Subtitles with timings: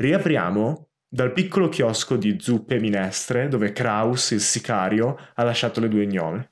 [0.00, 5.88] Riapriamo dal piccolo chiosco di zuppe e minestre dove Kraus, il sicario, ha lasciato le
[5.88, 6.50] due gnome.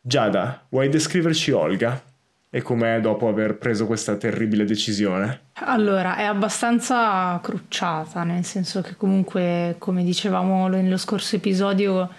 [0.00, 2.02] Giada, vuoi descriverci Olga?
[2.50, 5.50] E com'è dopo aver preso questa terribile decisione?
[5.52, 12.10] Allora, è abbastanza crucciata, nel senso che comunque, come dicevamo nello scorso episodio,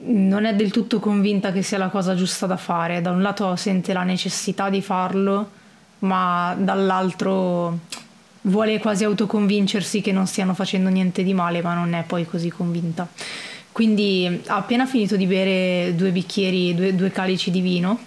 [0.00, 3.00] non è del tutto convinta che sia la cosa giusta da fare.
[3.00, 5.50] Da un lato sente la necessità di farlo,
[6.00, 7.78] ma dall'altro
[8.42, 12.50] vuole quasi autoconvincersi che non stiano facendo niente di male, ma non è poi così
[12.50, 13.08] convinta.
[13.72, 17.98] Quindi ha appena finito di bere due bicchieri, due, due calici di vino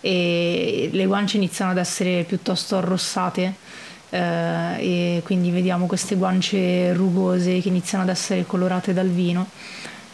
[0.00, 3.54] e le guance iniziano ad essere piuttosto arrossate
[4.10, 4.18] eh,
[4.78, 9.48] e quindi vediamo queste guance rugose che iniziano ad essere colorate dal vino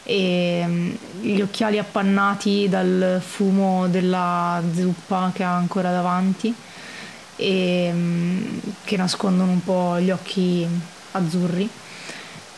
[0.05, 0.91] e mm,
[1.21, 6.55] gli occhiali appannati dal fumo della zuppa che ha ancora davanti
[7.43, 10.67] e mm, che nascondono un po' gli occhi
[11.13, 11.69] azzurri.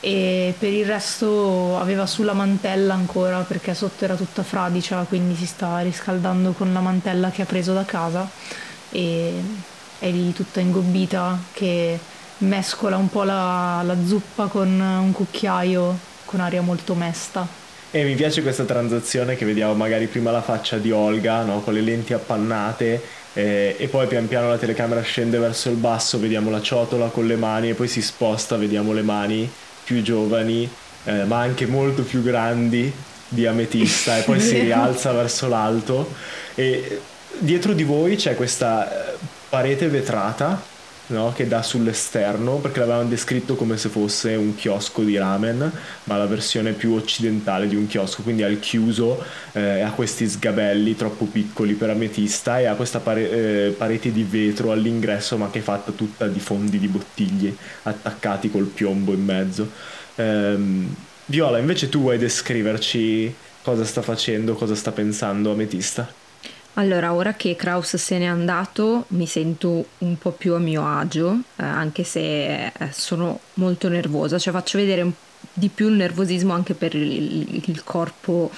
[0.00, 5.46] E per il resto aveva sulla mantella ancora perché sotto era tutta fradicia quindi si
[5.46, 8.28] sta riscaldando con la mantella che ha preso da casa.
[8.90, 9.32] E
[9.98, 11.98] è lì tutta ingobbita che
[12.38, 17.46] mescola un po' la, la zuppa con un cucchiaio con aria molto mesta.
[17.90, 21.60] E mi piace questa transazione che vediamo magari prima la faccia di Olga no?
[21.60, 26.18] con le lenti appannate eh, e poi pian piano la telecamera scende verso il basso,
[26.18, 29.50] vediamo la ciotola con le mani e poi si sposta, vediamo le mani
[29.84, 30.68] più giovani
[31.04, 32.92] eh, ma anche molto più grandi
[33.28, 36.12] di ametista e poi si rialza verso l'alto.
[36.54, 37.00] E
[37.38, 39.16] dietro di voi c'è questa eh,
[39.48, 40.72] parete vetrata
[41.08, 41.32] no?
[41.34, 45.70] che dà sull'esterno perché l'avevano descritto come se fosse un chiosco di ramen
[46.04, 50.96] ma la versione più occidentale di un chiosco quindi al chiuso eh, ha questi sgabelli
[50.96, 55.58] troppo piccoli per ametista e ha questa pare- eh, parete di vetro all'ingresso ma che
[55.58, 59.70] è fatta tutta di fondi di bottiglie attaccati col piombo in mezzo
[60.14, 60.94] ehm,
[61.26, 66.22] Viola invece tu vuoi descriverci cosa sta facendo cosa sta pensando ametista
[66.74, 71.40] allora, ora che Kraus se n'è andato, mi sento un po' più a mio agio,
[71.56, 75.08] eh, anche se eh, sono molto nervosa, cioè faccio vedere
[75.52, 78.50] di più il nervosismo anche per il, il corpo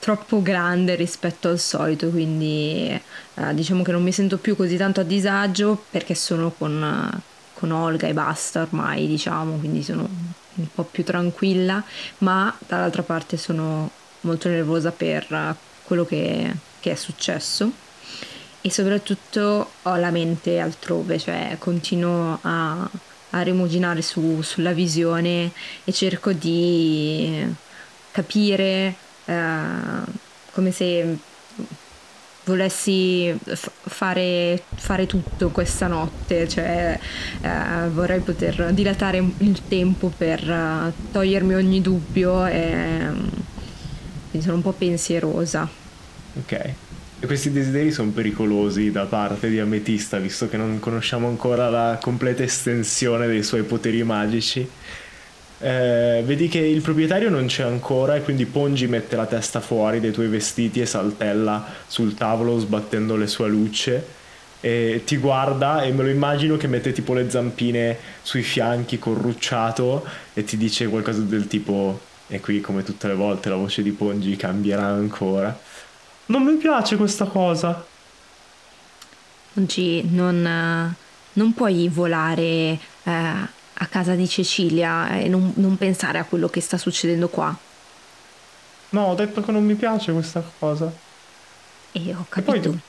[0.00, 2.88] troppo grande rispetto al solito, quindi
[3.34, 7.22] eh, diciamo che non mi sento più così tanto a disagio perché sono con,
[7.54, 10.08] con Olga e basta ormai, diciamo, quindi sono
[10.54, 11.84] un po' più tranquilla,
[12.18, 13.90] ma dall'altra parte sono
[14.22, 15.54] molto nervosa per eh,
[15.84, 17.70] quello che che è successo
[18.62, 22.88] e soprattutto ho la mente altrove, cioè continuo a,
[23.30, 25.50] a rimuginare su, sulla visione
[25.84, 27.46] e cerco di
[28.10, 29.34] capire eh,
[30.52, 31.18] come se
[32.44, 36.98] volessi f- fare, fare, tutto questa notte, cioè
[37.40, 43.06] eh, vorrei poter dilatare il tempo per uh, togliermi ogni dubbio e
[44.30, 45.79] quindi sono un po' pensierosa.
[46.38, 46.52] Ok.
[47.22, 51.98] E questi desideri sono pericolosi da parte di Ametista, visto che non conosciamo ancora la
[52.00, 54.66] completa estensione dei suoi poteri magici.
[55.62, 60.00] Eh, vedi che il proprietario non c'è ancora e quindi Pongi mette la testa fuori
[60.00, 64.18] dai tuoi vestiti e saltella sul tavolo sbattendo le sue lucce
[64.60, 70.02] e ti guarda e me lo immagino che mette tipo le zampine sui fianchi corrucciato
[70.32, 73.90] e ti dice qualcosa del tipo e qui come tutte le volte la voce di
[73.90, 75.58] Pongi cambierà ancora
[76.30, 77.84] non mi piace questa cosa.
[79.54, 80.94] Oggi non,
[81.32, 86.60] non puoi volare eh, a casa di Cecilia e non, non pensare a quello che
[86.60, 87.56] sta succedendo qua.
[88.90, 90.92] No, ho detto che non mi piace questa cosa.
[91.92, 92.56] E ho capito.
[92.56, 92.80] E poi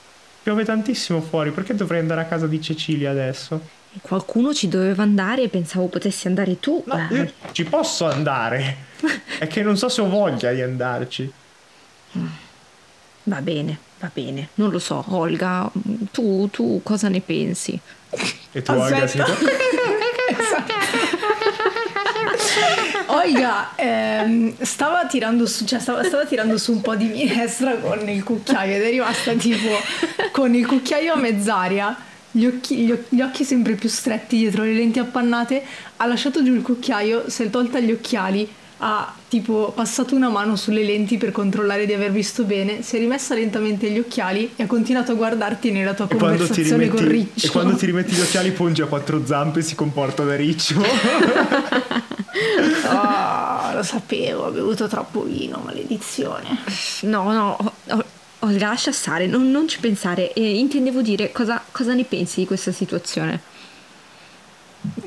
[0.42, 3.60] piove tantissimo fuori, perché dovrei andare a casa di Cecilia adesso?
[3.92, 6.82] E qualcuno ci doveva andare e pensavo potessi andare tu.
[6.86, 7.14] No, eh.
[7.14, 8.90] io ci posso andare.
[9.38, 11.32] È che non so se ho voglia di andarci.
[13.24, 14.48] Va bene, va bene.
[14.54, 15.70] Non lo so, Olga,
[16.10, 17.78] tu, tu cosa ne pensi?
[18.52, 19.22] E tu, Olga, sì.
[23.06, 28.08] Olga ehm, stava, tirando su, cioè stava, stava tirando su un po' di minestra con
[28.08, 29.68] il cucchiaio ed è rimasta tipo
[30.32, 31.96] con il cucchiaio a mezz'aria
[32.32, 35.62] gli occhi, gli, gli occhi, sempre più stretti dietro le lenti appannate,
[35.96, 38.50] ha lasciato giù il cucchiaio, si è tolta gli occhiali,
[38.84, 42.98] ha tipo passato una mano sulle lenti per controllare di aver visto bene, si è
[42.98, 47.08] rimessa lentamente gli occhiali e ha continuato a guardarti nella tua e conversazione rimetti, con
[47.08, 47.46] Riccio.
[47.46, 50.80] E quando ti rimetti gli occhiali Pongi a quattro zampe e si comporta da Riccio.
[50.80, 50.82] oh,
[53.72, 56.58] lo sapevo, ho bevuto troppo vino, maledizione.
[57.02, 58.04] No, no, oh,
[58.40, 60.32] oh, lascia stare, non, non ci pensare.
[60.32, 63.40] Eh, intendevo dire cosa, cosa ne pensi di questa situazione?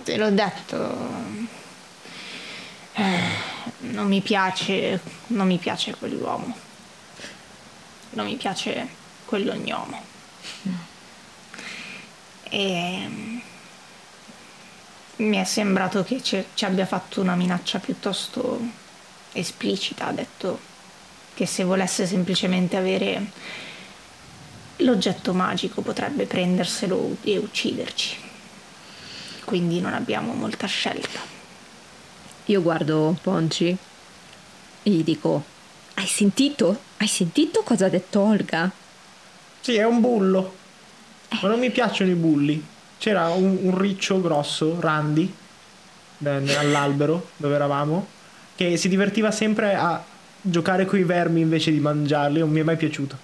[0.05, 1.43] te l'ho detto.
[3.91, 6.55] Non mi piace, non mi piace quell'uomo.
[8.11, 8.87] Non mi piace
[9.25, 10.03] quello gnomo.
[12.49, 13.09] E
[15.17, 18.59] mi è sembrato che ci abbia fatto una minaccia piuttosto
[19.31, 20.59] esplicita, ha detto
[21.33, 23.31] che se volesse semplicemente avere
[24.77, 28.17] l'oggetto magico potrebbe prenderselo e ucciderci.
[29.43, 31.34] Quindi non abbiamo molta scelta.
[32.45, 33.75] Io guardo Ponci
[34.83, 35.43] e gli dico:
[35.95, 36.79] Hai sentito?
[36.97, 38.71] Hai sentito cosa ha detto Olga?
[39.61, 40.55] Sì, è un bullo.
[41.41, 42.63] Ma non mi piacciono i bulli.
[42.99, 45.33] C'era un, un riccio grosso, Randy,
[46.23, 48.07] eh, all'albero dove eravamo,
[48.55, 50.03] che si divertiva sempre a
[50.39, 52.39] giocare con i vermi invece di mangiarli.
[52.39, 53.17] Non mi è mai piaciuto.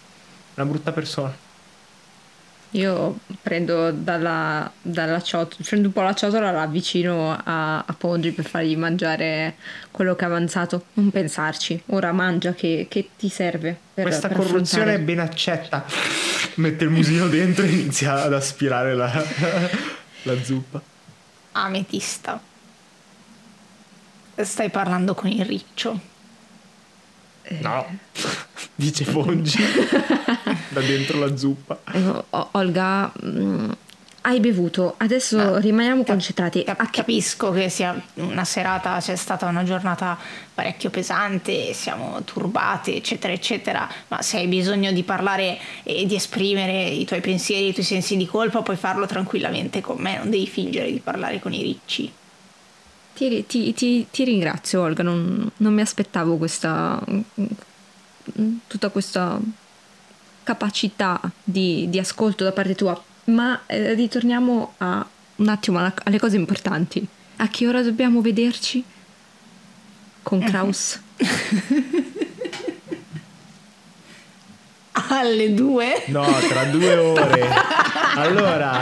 [0.56, 1.51] Una brutta persona.
[2.72, 8.32] Io prendo dalla, dalla ciotola, prendo un po' la ciotola, la avvicino a, a Pongi
[8.32, 9.56] per fargli mangiare
[9.92, 10.86] quello che ha avanzato.
[10.94, 13.78] Non pensarci, ora mangia che, che ti serve.
[13.94, 14.96] Per, Questa per corruzione affrontare.
[14.96, 15.86] è ben accetta.
[16.56, 19.12] Mette il musino dentro e inizia ad aspirare la,
[20.24, 20.82] la zuppa.
[21.54, 22.42] Ametista.
[24.38, 26.11] Stai parlando con il riccio.
[27.60, 27.86] No,
[28.76, 29.58] dice Fongi
[30.70, 31.80] da dentro la zuppa.
[31.94, 33.72] Eh, O- Olga, mm,
[34.24, 36.64] hai bevuto, adesso Ah, rimaniamo cap- concentrati.
[36.64, 40.18] cap- capisco che sia una serata, c'è stata una giornata
[40.54, 46.84] parecchio pesante, siamo turbate, eccetera, eccetera, ma se hai bisogno di parlare e di esprimere
[46.84, 50.48] i tuoi pensieri, i tuoi sensi di colpa, puoi farlo tranquillamente con me, non devi
[50.48, 52.12] fingere di parlare con i ricci.
[53.22, 57.00] Ti, ti- ti- ti ringrazio Olga, non, non mi aspettavo questa...
[58.66, 59.40] tutta questa
[60.42, 66.18] capacità di, di ascolto da parte tua, ma eh, ritorniamo a, un attimo alla- alle
[66.18, 67.06] cose importanti.
[67.36, 68.84] A che ora dobbiamo vederci?
[70.24, 71.00] Con Kraus?
[75.10, 76.04] Alle due?
[76.08, 77.50] No, tra due ore.
[78.16, 78.82] Allora,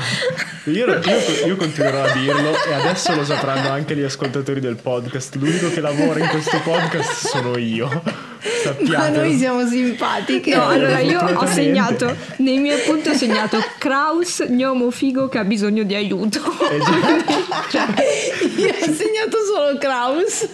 [0.70, 5.36] io, io- io continuerò a dirlo e adesso lo sapranno anche gli ascoltatori del podcast.
[5.36, 7.88] L'unico che lavora in questo podcast sono io.
[8.40, 9.18] Ma Sappiatelo.
[9.20, 10.56] noi siamo simpatiche.
[10.56, 15.44] No, allora io ho segnato, nei miei punti ho segnato Kraus, gnomo figo che ha
[15.44, 16.40] bisogno di aiuto.
[16.70, 16.80] Eh,
[17.70, 17.86] già.
[18.56, 20.48] Io ho segnato solo Kraus.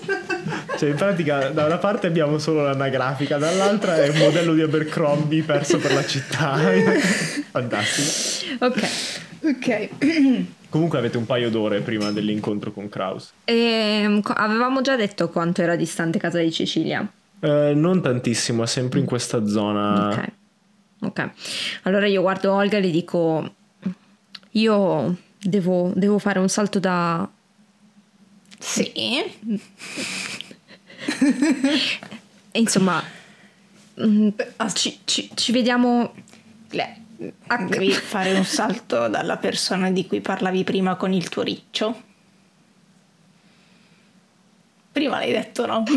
[0.77, 5.43] Cioè, in pratica, da una parte abbiamo solo l'anagrafica, dall'altra è un modello di Abercrombie
[5.43, 6.57] perso per la città.
[7.51, 8.65] Fantastico.
[8.65, 8.87] Ok.
[9.45, 9.89] Ok.
[10.69, 13.31] Comunque avete un paio d'ore prima dell'incontro con Kraus.
[13.45, 17.07] Ehm, co- avevamo già detto quanto era distante casa di Cecilia.
[17.39, 20.09] Eh, non tantissimo, è sempre in questa zona.
[20.09, 20.31] Ok.
[21.01, 21.29] Ok.
[21.83, 23.53] Allora io guardo Olga e le dico:
[24.51, 27.29] Io devo, devo fare un salto da.
[28.59, 28.91] Sì.
[28.91, 29.31] E
[32.59, 33.01] insomma.
[34.03, 34.29] mm,
[34.73, 36.13] Ci, ci- ci vediamo.
[36.71, 37.03] Le-
[37.67, 42.04] Devi fare un salto dalla persona di cui parlavi prima con il tuo riccio.
[44.95, 45.83] Prima l'hai detto, no?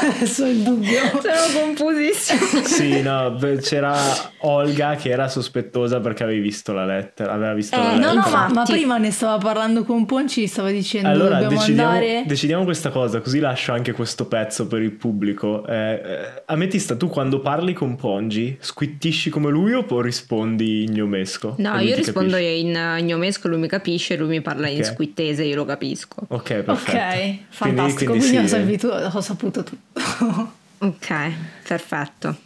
[0.00, 0.98] Adesso il dubbio.
[1.20, 2.64] Sono confusissima.
[2.64, 3.94] Sì, no, c'era
[4.40, 7.32] Olga che era sospettosa perché avevi visto la lettera.
[7.32, 8.12] Aveva visto la Eh, lettera.
[8.14, 11.88] no, no, ma, ma prima ne stava parlando con Ponci, stava dicendo Allora dobbiamo decidiamo,
[11.90, 12.24] andare.
[12.26, 15.64] decidiamo questa cosa, così lascio anche questo pezzo per il pubblico.
[15.66, 21.54] Eh, eh, Ametista, tu quando parli con Pongi, squittisci come lui o poi rispondi ignomesco?
[21.58, 22.50] No, E lui io rispondo capisce?
[22.50, 24.84] in uh, gnomesco, lui mi capisce, lui mi parla in Ok.
[24.86, 26.24] squittese, io lo capisco.
[26.28, 26.70] Ok, perfetto.
[26.72, 30.52] Ok, fantastico, quindi quindi, ho, sì, saputo, ho saputo tutto.
[30.82, 31.32] Ok,
[31.68, 32.36] perfetto.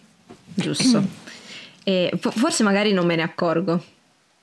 [0.55, 1.03] Giusto.
[1.85, 3.83] E fo- forse magari non me ne accorgo.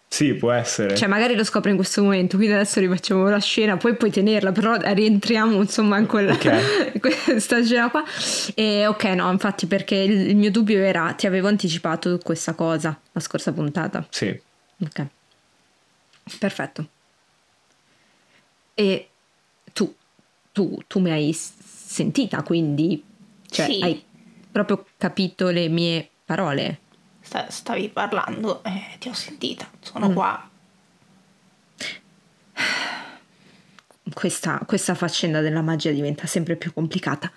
[0.07, 0.95] Sì, può essere.
[0.95, 4.51] Cioè, magari lo scopro in questo momento, quindi adesso rifacciamo la scena, poi puoi tenerla,
[4.51, 6.45] però rientriamo insomma in quella Ok.
[6.93, 8.03] in questa scena qua.
[8.55, 12.99] E ok, no, infatti, perché il, il mio dubbio era, ti avevo anticipato questa cosa
[13.11, 14.05] la scorsa puntata.
[14.09, 14.39] Sì.
[14.83, 15.05] Ok.
[16.39, 16.87] Perfetto.
[18.75, 19.07] E
[20.53, 23.03] tu, tu mi hai sentita, quindi
[23.49, 23.79] cioè, Sì.
[23.81, 24.01] hai
[24.49, 26.79] proprio capito le mie parole.
[27.19, 30.49] Sta- stavi parlando, eh, ti ho sentita, sono qua.
[34.13, 37.31] Questa, questa faccenda della magia diventa sempre più complicata.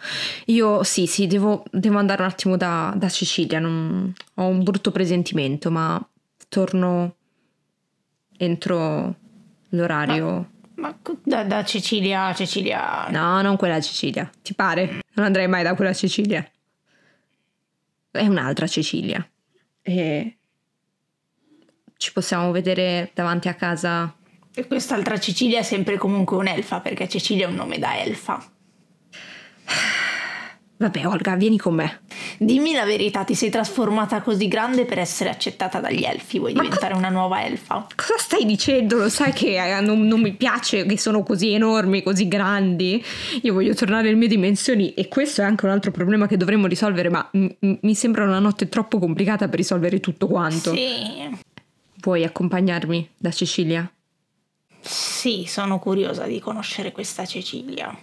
[0.47, 3.59] Io sì, sì, devo, devo andare un attimo da, da Cecilia.
[3.61, 6.05] non- ho un brutto presentimento, ma
[6.49, 7.15] torno
[8.37, 9.15] entro
[9.71, 10.27] l'orario.
[10.33, 10.49] Ma
[10.95, 13.09] co- da, da Cecilia a Cecilia...
[13.09, 14.31] No, non quella Cecilia.
[14.43, 15.01] Ti pare?
[15.15, 16.49] Non andrei mai da quella Cecilia.
[18.11, 19.27] È un'altra Cecilia.
[19.83, 20.37] E
[21.97, 24.15] ci possiamo vedere davanti a casa
[24.55, 28.53] E quest'altra Cecilia è sempre comunque un'elfa, perché Cecilia è un nome da elfa.
[30.79, 32.01] Vabbè, Olga, vieni con me.
[32.37, 36.39] Dimmi la verità, ti sei trasformata così grande per essere accettata dagli elfi?
[36.39, 37.87] Vuoi Ma diventare una nuova elfa?
[37.95, 38.99] Cosa stai dicendo?
[38.99, 43.03] Lo sai che eh, non, non mi piace che sono così enormi, così grandi.
[43.43, 46.67] Io voglio tornare alle mie dimensioni e questo è anche un altro problema che dovremmo
[46.67, 50.75] risolvere, ma m- m- mi sembra una notte troppo complicata per risolvere tutto quanto.
[50.75, 51.35] Sì.
[52.03, 53.91] Vuoi accompagnarmi da Cecilia?
[54.81, 57.97] Sì, sono curiosa di conoscere questa Cecilia.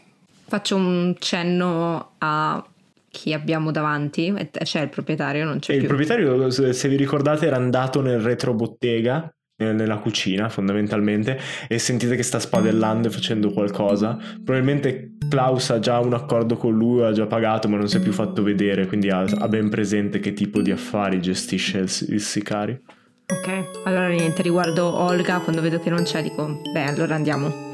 [0.53, 2.63] Faccio un cenno a
[3.09, 4.31] chi abbiamo davanti.
[4.51, 5.87] C'è il proprietario, non c'è E il più.
[5.87, 12.15] proprietario, se se vi ricordate, era andato nel retrobottega, eh, nella cucina fondamentalmente, e sentite
[12.15, 14.15] che sta spadellando e facendo qualcosa.
[14.45, 17.99] Probabilmente Klaus ha già un accordo con lui, ha già pagato, ma non si è
[17.99, 22.21] più fatto vedere, quindi ha, ha ben presente che tipo di affari gestisce il, il
[22.21, 22.79] sicario.
[23.25, 27.71] Ok, allora niente, riguardo Olga, quando vedo che non c'è, dico, beh, allora andiamo.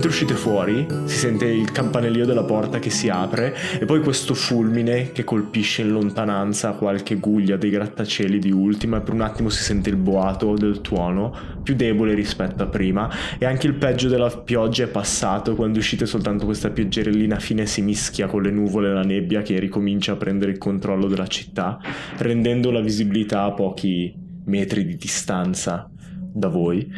[0.00, 4.32] Mentre uscite fuori, si sente il campanellio della porta che si apre e poi questo
[4.32, 9.50] fulmine che colpisce in lontananza qualche guglia dei grattacieli di ultima e per un attimo
[9.50, 14.08] si sente il boato del tuono, più debole rispetto a prima e anche il peggio
[14.08, 18.88] della pioggia è passato, quando uscite soltanto questa pioggerellina fine si mischia con le nuvole
[18.88, 21.78] e la nebbia che ricomincia a prendere il controllo della città,
[22.16, 24.14] rendendo la visibilità a pochi
[24.46, 25.90] metri di distanza
[26.32, 26.90] da voi.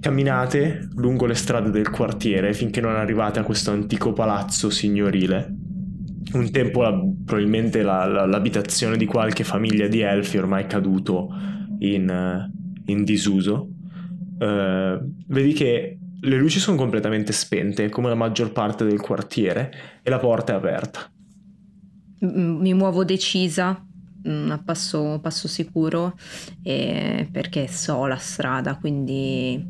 [0.00, 5.54] Camminate lungo le strade del quartiere finché non arrivate a questo antico palazzo signorile.
[6.32, 11.28] Un tempo la- probabilmente la- la- l'abitazione di qualche famiglia di elfi ormai caduto
[11.80, 13.68] in, eh, in disuso.
[14.38, 20.10] Eh, vedi che le luci sono completamente spente, come la maggior parte del quartiere, e
[20.10, 21.00] la porta è aperta.
[22.20, 23.82] Mi muovo decisa,
[24.24, 26.16] a passo, passo sicuro,
[26.62, 29.64] eh, perché so la strada, quindi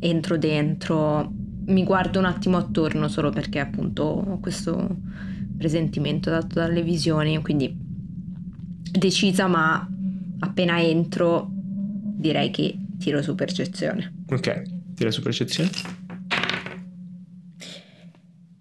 [0.00, 1.32] entro dentro,
[1.66, 4.96] mi guardo un attimo attorno solo perché appunto ho questo
[5.56, 7.74] presentimento dato dalle visioni, quindi
[8.90, 9.88] decisa, ma
[10.40, 14.24] appena entro direi che tiro su percezione.
[14.28, 14.62] Ok,
[14.94, 15.70] tira su percezione.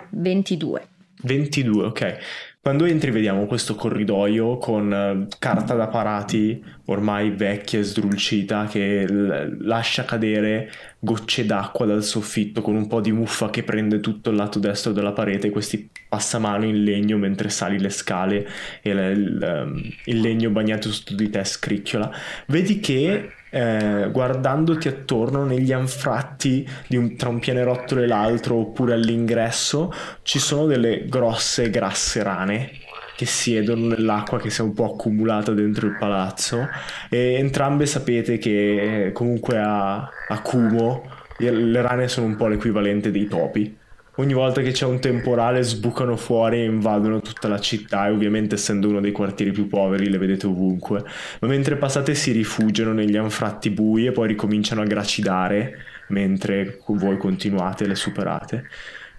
[0.10, 0.88] 22.
[1.24, 2.18] 22, ok.
[2.64, 9.04] Quando entri vediamo questo corridoio con eh, carta da parati ormai vecchia e sdrulcita che
[9.08, 14.30] l- lascia cadere gocce d'acqua dal soffitto con un po' di muffa che prende tutto
[14.30, 18.48] il lato destro della parete questi passamano in legno mentre sali le scale
[18.84, 22.12] e le- il, ehm, il legno bagnato sotto di te scricchiola.
[22.46, 29.94] Vedi che eh, guardandoti attorno negli anfratti un- tra un pianerottolo e l'altro oppure all'ingresso
[30.24, 32.72] ci sono delle grosse grasse rane
[33.16, 36.70] che siedono nell'acqua che si è un po' accumulata dentro il palazzo
[37.10, 41.04] e entrambe sapete che eh, comunque a, a Kumo
[41.38, 43.81] le rane sono un po' l'equivalente dei topi.
[44.16, 48.56] Ogni volta che c'è un temporale sbucano fuori e invadono tutta la città e ovviamente
[48.56, 51.04] essendo uno dei quartieri più poveri le vedete ovunque.
[51.40, 55.78] Ma mentre passate si rifugiano negli anfratti bui e poi ricominciano a gracidare
[56.10, 58.66] mentre voi continuate e le superate.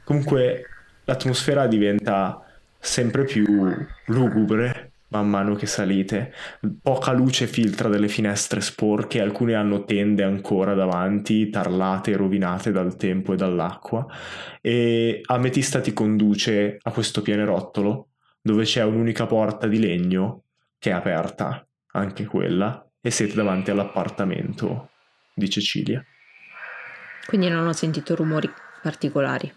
[0.04, 0.66] Comunque
[1.04, 2.44] l'atmosfera diventa
[2.78, 3.74] sempre più
[4.06, 6.32] lugubre man mano che salite.
[6.80, 12.96] Poca luce filtra dalle finestre sporche, alcune hanno tende ancora davanti, tarlate e rovinate dal
[12.96, 14.06] tempo e dall'acqua.
[14.60, 18.08] E Ametista ti conduce a questo pianerottolo
[18.40, 20.44] dove c'è un'unica porta di legno
[20.78, 24.90] che è aperta, anche quella, e siete davanti all'appartamento
[25.34, 26.04] di Cecilia.
[27.26, 28.50] Quindi non ho sentito rumori
[28.82, 29.52] particolari.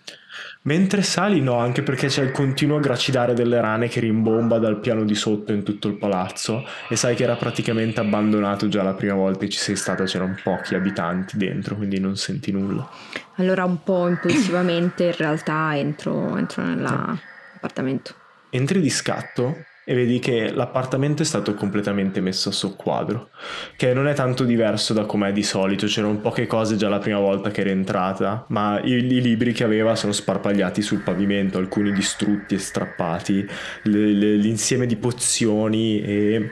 [0.66, 5.04] Mentre sali no, anche perché c'è il continuo gracidare delle rane che rimbomba dal piano
[5.04, 9.14] di sotto in tutto il palazzo e sai che era praticamente abbandonato già la prima
[9.14, 12.90] volta che ci sei stata, c'erano pochi abitanti dentro, quindi non senti nulla.
[13.36, 18.16] Allora un po' impulsivamente in realtà entro, entro nell'appartamento.
[18.50, 23.30] Entri di scatto e vedi che l'appartamento è stato completamente messo a soqquadro,
[23.76, 27.20] che non è tanto diverso da com'è di solito, c'erano poche cose già la prima
[27.20, 31.92] volta che era entrata, ma i, i libri che aveva sono sparpagliati sul pavimento, alcuni
[31.92, 33.46] distrutti e strappati,
[33.84, 36.50] le- le- l'insieme di pozioni e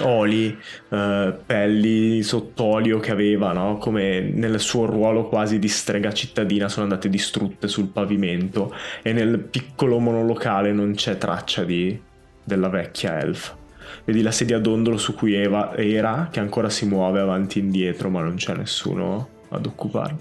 [0.00, 0.58] oli,
[0.88, 3.76] eh, pelli sott'olio che aveva, no?
[3.76, 9.38] come nel suo ruolo quasi di strega cittadina sono andate distrutte sul pavimento e nel
[9.38, 12.10] piccolo monolocale non c'è traccia di-
[12.44, 13.56] della vecchia elfa.
[14.04, 17.62] Vedi la sedia a dondolo su cui Eva era, che ancora si muove avanti e
[17.62, 20.16] indietro, ma non c'è nessuno ad occuparla.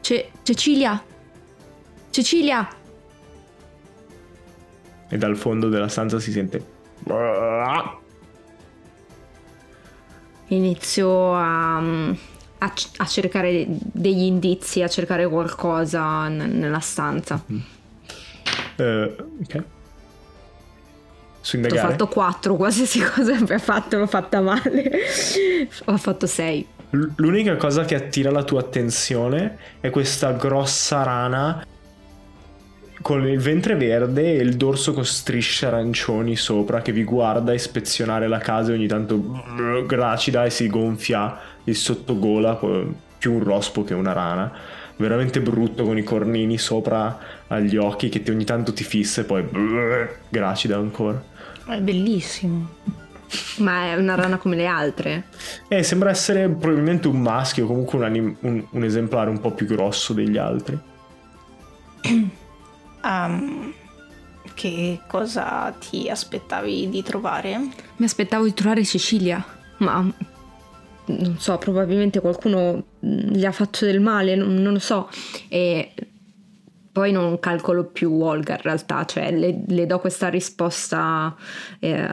[0.00, 1.02] Ce- Cecilia!
[2.10, 2.68] Cecilia!
[5.10, 6.76] e dal fondo della stanza si sente...
[10.48, 17.42] Inizio a, a, a cercare degli indizi, a cercare qualcosa n- nella stanza.
[18.76, 19.64] Eh, ok.
[21.40, 24.90] Su Ho fatto 4, qualsiasi cosa abbia fatto l'ho fatta male.
[25.86, 26.66] Ho fatto 6.
[26.90, 31.64] L- L'unica cosa che attira la tua attenzione è questa grossa rana
[33.00, 38.26] con il ventre verde e il dorso con strisce arancioni sopra che vi guarda ispezionare
[38.26, 39.44] la casa e ogni tanto
[39.86, 42.58] gracida e si gonfia il sottogola,
[43.18, 44.52] più un rospo che una rana.
[44.96, 47.16] Veramente brutto con i cornini sopra
[47.48, 49.44] agli occhi che ti- ogni tanto ti fissa e poi
[50.28, 51.22] gracida ancora.
[51.66, 52.68] È bellissimo.
[53.58, 55.24] Ma è una rana come le altre.
[55.68, 59.66] Eh, sembra essere probabilmente un maschio, comunque un, anim- un- un esemplare un po' più
[59.66, 60.78] grosso degli altri.
[63.04, 63.72] Ehm,
[64.54, 67.58] che cosa ti aspettavi di trovare?
[67.96, 69.42] Mi aspettavo di trovare Cecilia,
[69.78, 70.04] ma
[71.06, 75.08] non so, probabilmente qualcuno gli ha fatto del male, non, non lo so.
[75.48, 75.92] E
[76.98, 81.32] poi non calcolo più Olga in realtà, cioè le, le do questa risposta
[81.78, 82.08] eh,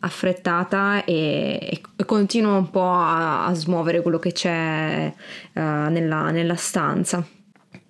[0.00, 5.14] affrettata e, e continuo un po' a, a smuovere quello che c'è
[5.52, 7.24] eh, nella, nella stanza.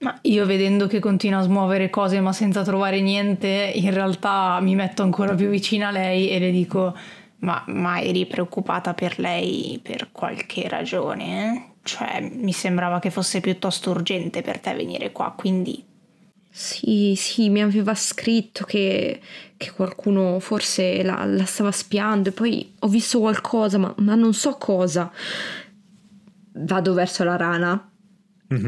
[0.00, 4.74] Ma io vedendo che continua a smuovere cose ma senza trovare niente, in realtà mi
[4.74, 6.94] metto ancora più vicina a lei e le dico:
[7.38, 11.76] Ma, ma eri preoccupata per lei per qualche ragione?
[11.82, 15.92] Cioè, mi sembrava che fosse piuttosto urgente per te venire qua, quindi
[16.56, 19.20] Sì, sì, mi aveva scritto che,
[19.56, 24.32] che qualcuno forse la, la stava spiando e poi ho visto qualcosa, ma, ma non
[24.34, 25.10] so cosa.
[26.52, 27.90] Vado verso la rana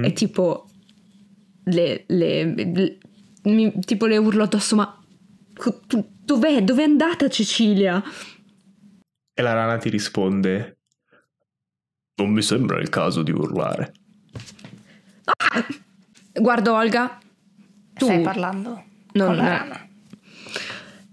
[0.05, 0.69] e tipo
[1.67, 2.99] le, le- le-
[3.45, 5.01] mi- tipo le urlo addosso, ma
[6.25, 6.65] dov'è?
[6.65, 8.03] Dov'è andata Cecilia?
[9.33, 10.79] E la rana ti risponde:
[12.17, 13.95] Non mi sembra il caso di urlare.
[16.33, 17.21] Guardo Olga.
[17.97, 18.05] Tu...
[18.05, 19.89] stai parlando Non- con la rana.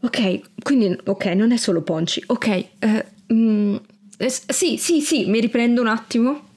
[0.02, 2.22] Ok, quindi ok, non è solo Ponci.
[2.28, 2.48] Ok,
[2.80, 3.76] eh, mm,
[4.18, 6.50] eh, sì, sì, sì, mi riprendo un attimo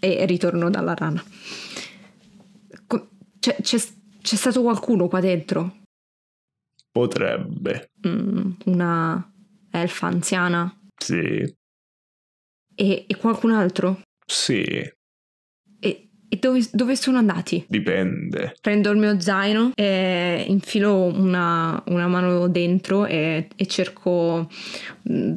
[0.00, 1.22] e ritorno dalla rana.
[2.86, 3.78] Co- C'è, c'è-
[4.22, 5.76] c'è stato qualcuno qua dentro?
[6.90, 7.90] Potrebbe.
[8.06, 9.30] Mm, una
[9.70, 10.74] elfa anziana?
[10.96, 11.54] Sì.
[12.74, 14.00] E, e qualcun altro?
[14.26, 14.90] Sì.
[16.32, 17.62] E, dove, dove sono andati?
[17.68, 18.54] Dipende.
[18.62, 24.48] Prendo il mio zaino e infilo una, una mano dentro e, e cerco
[25.10, 25.32] mm,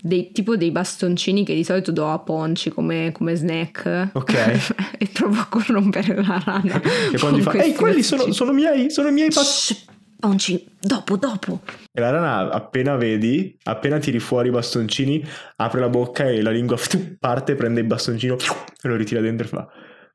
[0.00, 4.12] dei, tipo dei bastoncini che di solito do a Ponci come, come snack.
[4.14, 4.32] Ok.
[4.96, 6.80] e provo a corrompere la rana.
[7.12, 8.34] E poi gli fa: Ehi, quelli sono, bastoncini.
[8.34, 9.30] sono miei, sono i miei.
[9.30, 9.84] Shh,
[10.18, 11.60] Ponci, dopo, dopo.
[11.92, 15.22] E la rana, appena vedi, appena tiri fuori i bastoncini,
[15.56, 16.78] apre la bocca e la lingua
[17.20, 18.36] parte, prende il bastoncino
[18.80, 19.68] e lo ritira dentro e fa: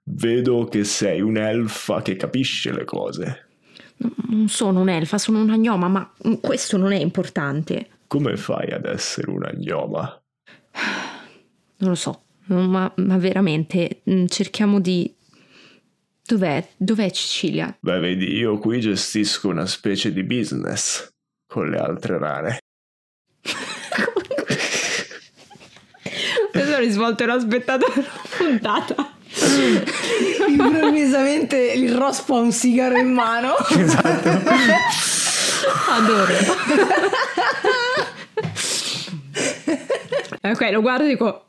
[0.07, 3.47] Vedo che sei un'elfa che capisce le cose.
[3.97, 7.89] Non sono un'elfa, sono una gnoma, ma questo non è importante.
[8.07, 10.21] Come fai ad essere una gnoma?
[11.77, 15.11] Non lo so, ma, ma veramente mm, cerchiamo di...
[16.23, 16.67] Dov'è?
[16.77, 17.75] Dov'è Cecilia?
[17.79, 21.11] Beh, vedi, io qui gestisco una specie di business
[21.47, 22.57] con le altre rane.
[26.51, 28.05] Questo risvolto era aspettato una
[28.37, 29.14] puntata.
[30.47, 33.55] Improvvisamente il rospo ha un sigaro in mano.
[33.69, 34.29] Esatto.
[35.89, 36.33] Adoro.
[40.51, 41.45] ok, lo guardo e dico,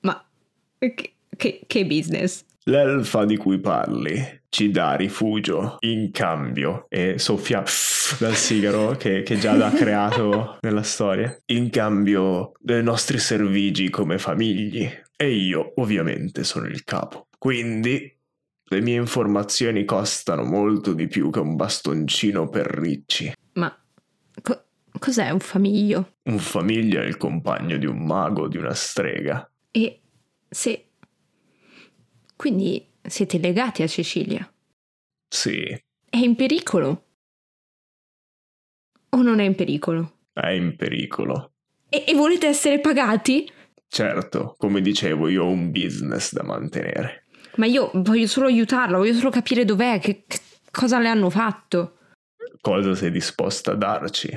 [0.00, 0.24] ma
[0.78, 2.44] che, che- che business?
[2.64, 7.62] L'elfa di cui parli ci dà rifugio in cambio e soffia
[8.18, 11.36] dal sigaro che, che già ha creato nella storia.
[11.46, 14.90] In cambio dei nostri servigi come famigli.
[15.20, 17.26] E io ovviamente sono il capo.
[17.38, 18.14] Quindi
[18.70, 23.32] le mie informazioni costano molto di più che un bastoncino per ricci.
[23.54, 23.74] Ma
[24.42, 24.64] co-
[24.98, 26.16] cos'è un famiglio?
[26.24, 29.48] Un famiglio è il compagno di un mago, di una strega.
[29.70, 30.00] E
[30.48, 30.84] se...
[32.36, 34.52] Quindi siete legati a Cecilia?
[35.28, 35.62] Sì,
[36.10, 37.04] È in pericolo?
[39.10, 40.12] O non è in pericolo?
[40.32, 41.52] è in pericolo.
[41.88, 43.50] E, e volete essere pagati?
[43.88, 47.24] Certo, come dicevo, io ho un business da mantenere.
[47.58, 50.38] Ma io voglio solo aiutarla, voglio solo capire dov'è, che, che
[50.70, 51.94] cosa le hanno fatto.
[52.60, 54.36] Cosa sei disposta a darci?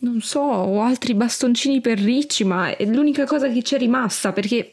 [0.00, 4.32] Non so, ho altri bastoncini per ricci, ma è l'unica cosa che ci è rimasta
[4.32, 4.70] perché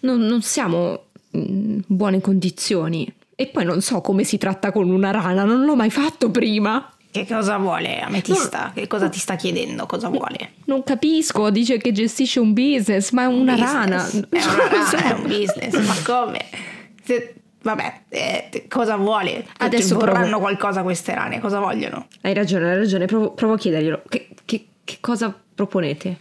[0.00, 3.12] non, non siamo in buone condizioni.
[3.34, 6.90] E poi non so come si tratta con una rana, non l'ho mai fatto prima.
[7.10, 8.72] Che cosa vuole Ametista?
[8.74, 9.84] Che cosa ti sta chiedendo?
[9.86, 10.52] Cosa vuole?
[10.66, 13.72] Non capisco, dice che gestisce un business, ma è una Business.
[13.72, 14.08] rana.
[14.30, 16.44] È una rana, è un business, ma come?
[17.06, 19.46] Se- vabbè, eh, cosa vuole?
[19.58, 20.40] Adesso vorranno provo.
[20.40, 22.08] qualcosa queste rane, cosa vogliono?
[22.22, 24.02] Hai ragione, hai ragione, provo, provo a chiederglielo.
[24.08, 26.18] Che, che- che cosa proponete?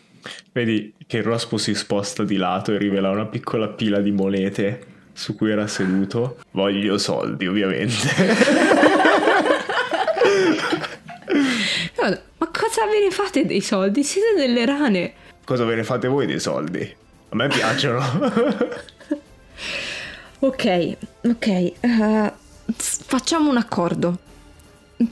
[0.51, 4.93] Vedi che il rospo si sposta di lato e rivela una piccola pila di monete
[5.13, 6.37] su cui era seduto.
[6.51, 7.95] Voglio soldi, ovviamente.
[12.37, 14.03] Ma cosa ve ne fate dei soldi?
[14.03, 15.13] Siete delle rane.
[15.43, 16.81] Cosa ve ne fate voi dei soldi?
[17.29, 18.01] A me piacciono.
[20.39, 21.71] Ok, ok.
[22.77, 24.17] s- facciamo un accordo.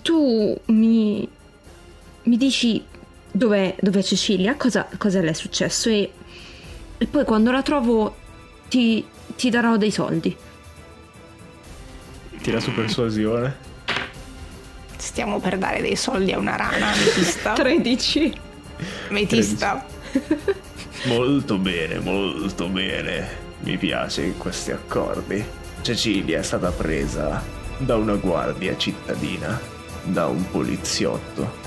[0.01, 1.27] Tu mi,
[2.23, 2.83] mi dici
[3.31, 6.11] dov'è, dov'è Cecilia, cosa, cosa le è successo e,
[6.97, 8.15] e poi quando la trovo
[8.69, 9.03] ti,
[9.35, 10.35] ti darò dei soldi.
[12.41, 13.71] Tira su persuasione.
[14.97, 17.53] Stiamo per dare dei soldi a una rana, Ametista.
[17.55, 18.33] 13.
[19.09, 19.85] Ametista.
[21.05, 23.42] Molto bene, molto bene.
[23.63, 25.41] Mi piace questi accordi.
[25.81, 27.41] Cecilia è stata presa
[27.77, 29.57] da una guardia cittadina,
[30.03, 31.61] da un poliziotto.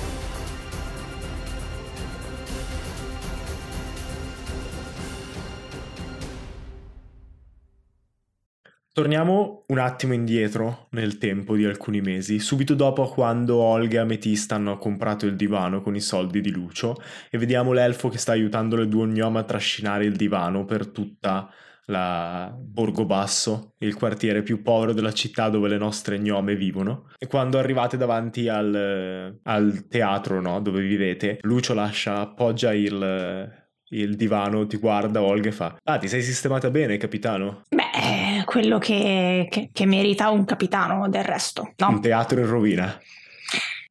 [8.92, 14.54] Torniamo un attimo indietro nel tempo di alcuni mesi, subito dopo quando Olga e Ametista
[14.54, 16.96] hanno comprato il divano con i soldi di Lucio
[17.30, 21.50] e vediamo l'elfo che sta aiutando le due gnome a trascinare il divano per tutta
[21.86, 27.08] la Borgo Basso, il quartiere più povero della città dove le nostre gnome vivono.
[27.18, 33.52] E quando arrivate davanti al, al teatro, no, dove vivete, Lucio lascia, appoggia il,
[33.90, 37.62] il divano, ti guarda Olga e fa Ah, ti sei sistemata bene, capitano?
[37.68, 41.88] Beh, quello che, che- che merita un capitano del resto, no?
[41.88, 42.98] Un teatro in rovina.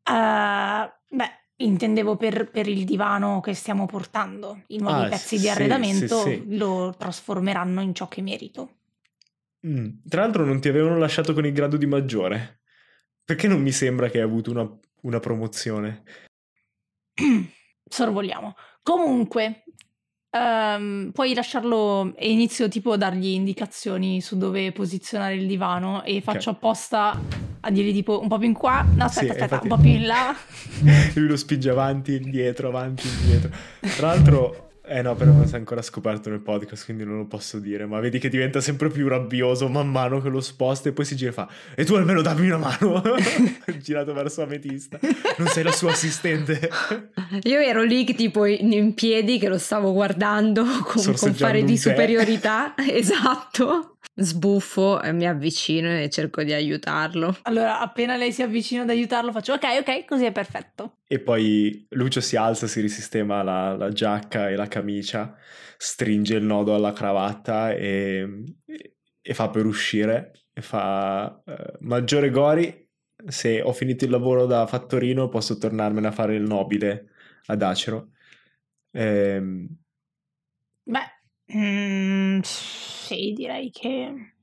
[0.07, 4.63] Eh, beh, intendevo per, per il divano che stiamo portando.
[4.67, 6.57] I nuovi Ah, pezzi sì, di arredamento sì, sì.
[6.57, 8.77] lo trasformeranno in ciò che merito.
[9.65, 9.87] Mm.
[10.07, 12.61] Tra l'altro non ti avevano lasciato con il grado di maggiore.
[13.23, 16.03] Perché non mi sembra che hai avuto una, una promozione?
[17.87, 18.55] Sorvoliamo.
[18.83, 19.63] Comunque,
[20.29, 26.21] ehm, puoi lasciarlo e inizio tipo a dargli indicazioni su dove posizionare il divano e
[26.21, 27.19] faccio apposta
[27.65, 29.81] a dirgli tipo un po' più in qua, no aspetta, Sì, aspetta, infatti- un po'
[29.81, 30.35] più in là.
[31.15, 33.49] Lui lo spinge avanti, indietro, avanti, indietro.
[33.97, 37.25] Tra l'altro, eh no, però non si è ancora scoperto nel podcast, quindi non lo
[37.25, 37.87] posso dire.
[37.87, 41.15] Ma vedi che diventa sempre più rabbioso man mano che lo sposta e poi si
[41.15, 43.01] gira e fa: E tu almeno dammi una mano.
[43.81, 44.99] Girato verso Ametista.
[45.37, 46.69] Non sei la sua assistente.
[47.43, 51.63] Io ero lì che tipo in, in piedi che lo stavo guardando con, con fare
[51.63, 52.75] di superiorità.
[52.77, 53.94] esatto.
[54.17, 57.37] Sbuffo e mi avvicino e cerco di aiutarlo.
[57.43, 60.99] Allora, appena lei si avvicina ad aiutarlo, faccio ok, ok, così è perfetto.
[61.05, 65.35] E poi Lucio si alza, si risistema la, la giacca e la camicia,
[65.77, 68.43] stringe il nodo alla cravatta e,
[69.21, 70.31] e fa per uscire.
[70.53, 72.89] E fa eh, maggiore Gori,
[73.27, 77.09] se ho finito il lavoro da fattorino posso tornarmene a fare il nobile
[77.47, 78.11] ad Acero.
[78.91, 79.67] Ehm,
[81.53, 84.33] mm, sì, direi che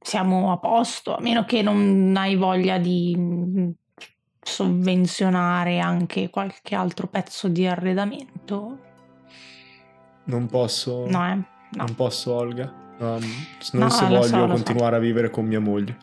[0.00, 3.70] siamo a posto, a meno che non hai voglia di mm,
[4.40, 8.78] sovvenzionare anche qualche altro pezzo di arredamento.
[10.24, 11.34] non posso, No, eh?
[11.34, 11.84] No.
[11.84, 12.80] non posso Olga.
[12.98, 13.20] Um,
[13.72, 14.64] non No, se voglio so, lo so.
[14.64, 15.96] continuare a vivere con mia moglie.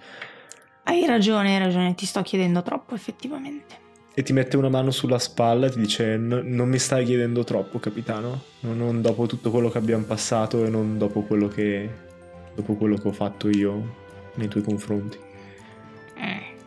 [0.83, 3.87] Hai ragione, hai ragione, ti sto chiedendo troppo effettivamente.
[4.19, 7.45] E ti mette una mano sulla spalla e ti dice: "No- Non mi stai chiedendo
[7.45, 8.41] troppo, capitano.
[8.59, 11.89] Non, dopo tutto quello che abbiamo passato e non dopo quello che.
[12.53, 13.95] dopo quello che ho fatto io
[14.33, 15.17] nei tuoi confronti.
[16.19, 16.57] Mm.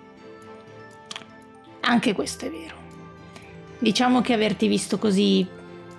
[1.81, 2.75] Anche questo è vero.
[3.79, 5.47] Diciamo che averti visto così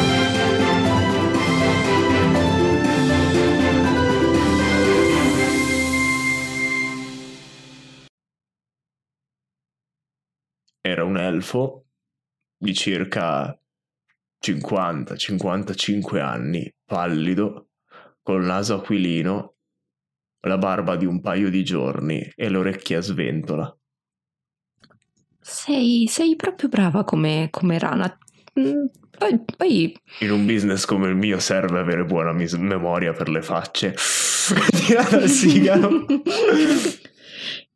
[11.15, 11.85] Un elfo
[12.57, 13.57] di circa
[14.45, 17.69] 50-55 anni, pallido,
[18.21, 19.55] col naso aquilino,
[20.41, 23.77] la barba di un paio di giorni e le orecchie a sventola.
[25.39, 28.17] Sei, sei proprio brava come, come rana.
[28.59, 28.85] Mm,
[29.17, 33.41] Poi, poi In un business come il mio serve avere buona mis- memoria per le
[33.41, 33.95] facce.
[34.85, 36.05] Tirata al sigaro.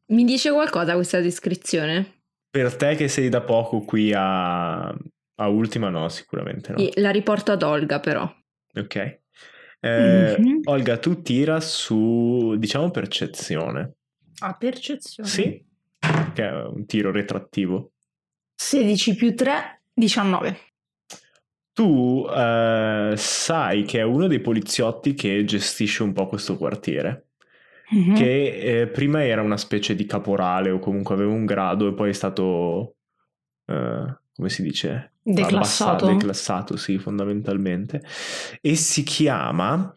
[0.08, 2.19] mi dice qualcosa questa descrizione?
[2.50, 6.78] Per te che sei da poco qui a, a Ultima, no, sicuramente no.
[6.96, 8.32] La riporto ad Olga però.
[8.74, 8.96] Ok.
[8.96, 10.62] Eh, Mhm.
[10.66, 13.94] Olga, tu tira su, diciamo, percezione.
[14.40, 15.30] A percezione.
[15.30, 15.66] Sì,
[16.34, 17.92] che è un tiro retrattivo.
[18.56, 20.58] 16 più 3, 19.
[21.72, 27.29] Tu eh, sai che è uno dei poliziotti che gestisce un po' questo quartiere.
[27.92, 28.14] Mhm.
[28.16, 32.10] che eh, prima era una specie di caporale o comunque aveva un grado e poi
[32.10, 32.96] è stato,
[33.66, 35.14] eh, come si dice?
[35.24, 35.56] Declassato.
[35.56, 38.02] Abbassato, declassato, sì, fondamentalmente.
[38.62, 39.94] E si chiama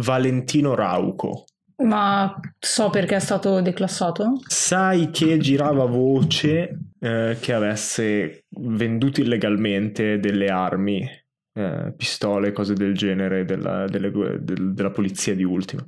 [0.00, 1.44] Valentino Rauco.
[1.76, 4.40] Ma so perché è stato declassato?
[4.46, 11.04] Sai che girava voce eh, che avesse venduto illegalmente delle armi,
[11.52, 15.84] eh, pistole, cose del genere della, delle- del- della polizia di Ultima.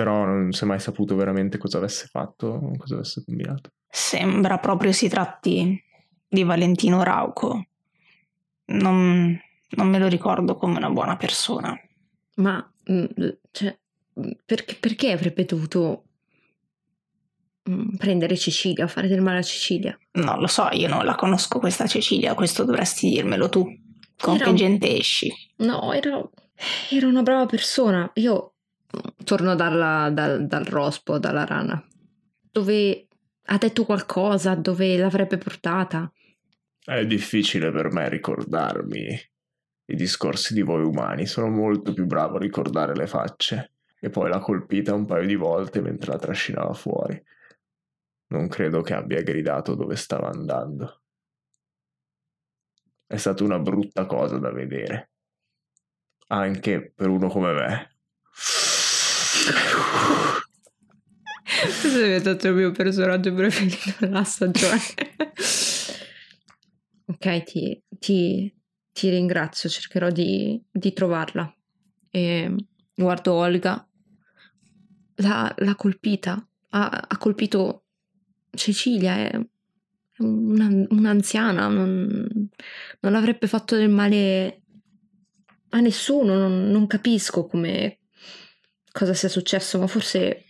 [0.00, 3.72] Però non si è mai saputo veramente cosa avesse fatto, cosa avesse combinato.
[3.86, 5.78] Sembra proprio si tratti
[6.26, 7.66] di Valentino Rauco.
[8.68, 11.78] Non, non me lo ricordo come una buona persona.
[12.36, 13.04] Ma mm,
[13.50, 13.78] cioè,
[14.20, 16.04] mm, perché, perché avrebbe dovuto
[17.68, 19.98] mm, prendere Cecilia, fare del male a Cecilia?
[20.12, 23.64] Non lo so, io non la conosco questa Cecilia, questo dovresti dirmelo tu.
[24.18, 25.30] Con Era che un- gente esci?
[25.56, 26.26] No, era,
[26.90, 28.10] era una brava persona.
[28.14, 28.54] Io
[29.24, 31.82] torno dalla- dal, dal rospo, dalla rana,
[32.50, 33.06] dove
[33.44, 36.10] ha detto qualcosa, dove l'avrebbe portata.
[36.82, 39.30] È difficile per me ricordarmi
[39.90, 43.72] i discorsi di voi umani, sono molto più bravo a ricordare le facce.
[44.00, 47.22] E poi l'ha colpita un paio di volte mentre la trascinava fuori.
[48.28, 51.02] Non credo che abbia gridato dove stava andando.
[53.06, 55.10] È stata una brutta cosa da vedere.
[56.28, 57.96] Anche per uno come me.
[61.62, 64.78] Questo è diventato il mio personaggio preferito della stagione.
[67.06, 68.54] ok, ti, ti-
[68.92, 71.52] ti ringrazio, cercherò di, di trovarla.
[72.10, 72.54] E
[72.94, 73.86] guardo Olga.
[75.16, 76.44] L'ha, l'ha colpita.
[76.70, 77.84] Ha, ha colpito
[78.50, 79.16] Cecilia.
[79.16, 79.40] È
[80.18, 81.68] una- un'anziana.
[81.68, 82.48] Non,
[83.00, 84.62] non avrebbe fatto del male
[85.70, 86.34] a nessuno.
[86.36, 87.99] Non, non capisco come
[88.92, 90.44] cosa sia successo, ma forse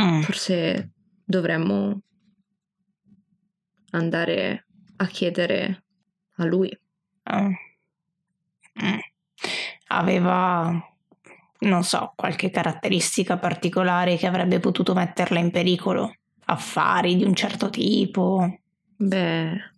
[0.00, 0.20] Mm.
[0.20, 0.90] Forse
[1.24, 2.00] dovremmo
[3.90, 5.84] andare a chiedere
[6.36, 6.68] a lui.
[6.68, 7.58] Eh.
[8.82, 8.98] Mm.
[9.88, 10.72] Aveva,
[11.60, 16.14] non so, qualche caratteristica particolare che avrebbe potuto metterla in pericolo?
[16.46, 18.58] Affari di un certo tipo?
[18.96, 19.74] Beh,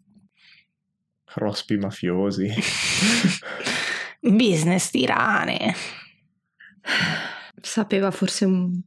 [1.34, 2.48] Rospi mafiosi.
[4.20, 5.74] Business di rane?
[7.62, 8.80] sapeva forse un,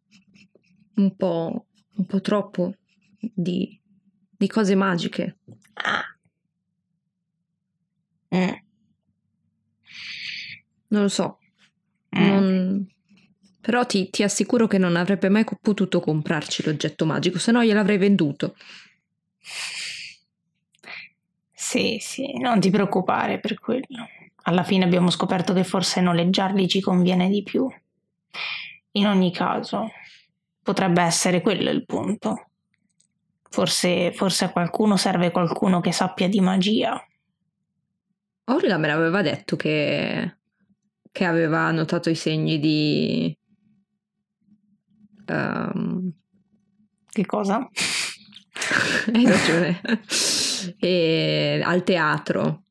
[0.95, 2.73] un po', un po' troppo
[3.19, 3.79] di,
[4.37, 5.37] di cose magiche.
[5.75, 6.03] Ah.
[8.31, 8.55] Mm.
[10.89, 11.37] Non lo so.
[12.15, 12.27] Mm.
[12.27, 12.87] non-
[13.61, 17.99] Però ti, ti assicuro che non avrebbe mai potuto comprarci l'oggetto magico, se no gliel'avrei
[17.99, 18.55] venduto.
[21.53, 24.05] Sì, sì, non ti preoccupare per quello.
[24.43, 27.67] Alla fine abbiamo scoperto che forse noleggiarli ci conviene di più.
[28.91, 29.89] In ogni caso,
[30.61, 32.47] potrebbe essere quello il punto.
[33.49, 37.01] Forse, forse a qualcuno serve qualcuno che sappia di magia.
[38.45, 40.37] Olga me l'aveva detto che,
[41.11, 43.37] che aveva notato i segni di...
[45.25, 46.11] ehm,
[47.09, 47.67] Che cosa?
[49.13, 49.81] hai ragione.
[50.77, 52.65] E al teatro.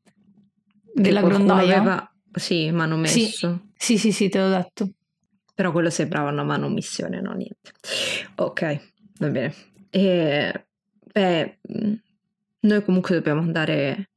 [0.94, 1.78] Della grondaia?
[1.78, 3.22] aveva- Sì, mano Sì.
[3.22, 3.70] messo.
[3.76, 4.90] Sì, sì, sì, te l'ho detto.
[5.60, 7.72] Però quello sembrava una manomissione, no niente.
[8.36, 8.80] Ok,
[9.18, 9.54] va bene.
[9.90, 10.66] E,
[11.12, 11.92] beh, mh,
[12.60, 14.08] noi comunque dobbiamo andare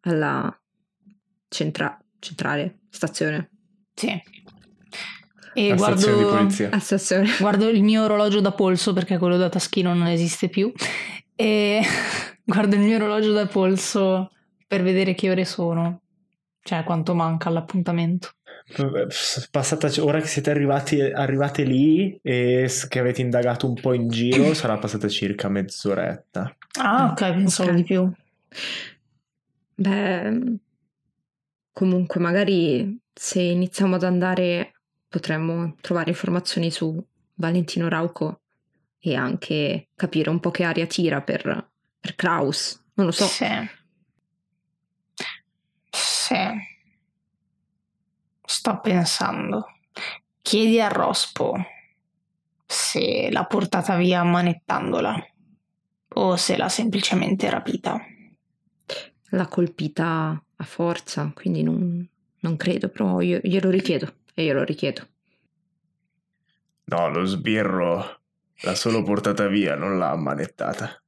[0.00, 0.54] alla
[1.48, 3.52] centra- centrale, stazione.
[3.94, 4.22] Sì.
[5.54, 6.68] E La guardo, stazione di polizia.
[6.72, 7.26] A stazione.
[7.40, 10.70] guardo il mio orologio da polso perché quello da taschino non esiste più.
[11.34, 11.80] E
[12.44, 14.30] guardo il mio orologio da polso
[14.66, 16.02] per vedere che ore sono.
[16.60, 18.32] Cioè, quanto manca all'appuntamento.
[19.50, 24.52] Passata, ora che siete arrivati, arrivate lì e che avete indagato un po' in giro,
[24.54, 26.56] sarà passata circa mezz'oretta.
[26.80, 27.76] Ah, ok, pensavo ok.
[27.76, 28.10] di più.
[29.74, 30.58] Beh,
[31.72, 34.72] comunque magari se iniziamo ad andare
[35.08, 38.40] potremmo trovare informazioni su Valentino Rauco
[38.98, 42.82] e anche capire un po' che aria tira per, per Kraus.
[42.94, 43.26] Non lo so.
[43.26, 43.46] Sì.
[45.90, 46.72] Sì.
[48.64, 49.66] Sto pensando.
[50.40, 51.54] Chiedi a Rospo
[52.64, 55.22] se l'ha portata via ammanettandola
[56.14, 58.00] o se l'ha semplicemente rapita.
[59.32, 62.08] L'ha colpita a forza, quindi non,
[62.40, 65.08] non credo, però io glielo richiedo e glielo richiedo.
[66.84, 68.20] No, lo sbirro
[68.62, 71.02] l'ha solo portata via, non l'ha ammanettata.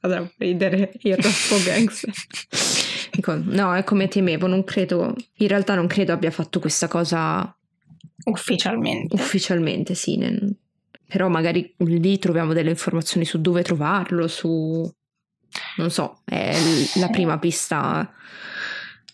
[0.00, 2.14] Vado a ridere il Rospo Gangster.
[3.12, 7.54] Dico, no, è come temevo, non credo, in realtà non credo abbia fatto questa cosa
[8.24, 9.14] Ufficialmente.
[9.14, 10.54] ufficialmente, sì, nel-
[11.06, 14.88] però magari lì troviamo delle informazioni su dove trovarlo, su...
[15.78, 16.56] non so, è
[16.96, 18.12] la prima pista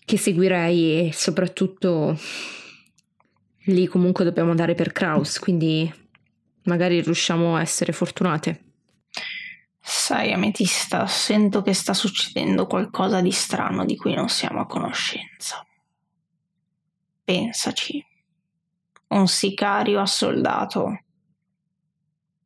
[0.04, 2.18] che seguirei e soprattutto
[3.64, 5.90] lì comunque dobbiamo andare per Kraus, quindi
[6.64, 8.60] magari riusciamo a essere fortunate.
[9.88, 15.64] Sai, Ametista, sento che sta succedendo qualcosa di strano di cui non siamo a conoscenza.
[17.22, 18.04] Pensaci.
[19.10, 21.04] Un sicario assoldato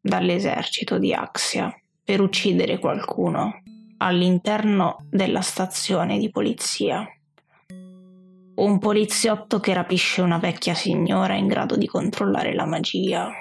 [0.02, 1.74] dall'esercito di Axia
[2.04, 3.62] per uccidere qualcuno
[3.96, 7.08] all'interno della stazione di polizia.
[8.56, 13.32] Un poliziotto che rapisce una vecchia signora in grado di controllare la magia.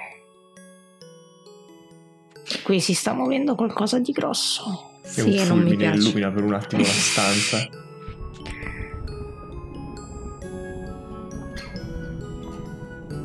[2.62, 4.90] Qui si sta muovendo qualcosa di grosso.
[5.02, 5.98] E Sì, un e non mi fulmine piace.
[5.98, 7.68] illumina per un attimo la stanza.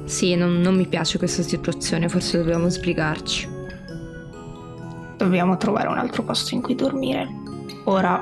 [0.06, 3.50] Sì, non, non mi piace questa situazione, forse dobbiamo sbrigarci.
[5.18, 7.28] Dobbiamo trovare un altro posto in cui dormire.
[7.86, 8.22] Ora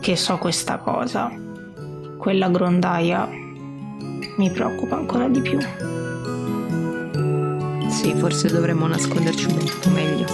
[0.00, 1.30] che so questa cosa,
[2.18, 3.28] quella grondaia
[4.36, 5.58] mi preoccupa ancora di più.
[7.92, 10.26] Sì, forse dovremmo nasconderci un po' meglio.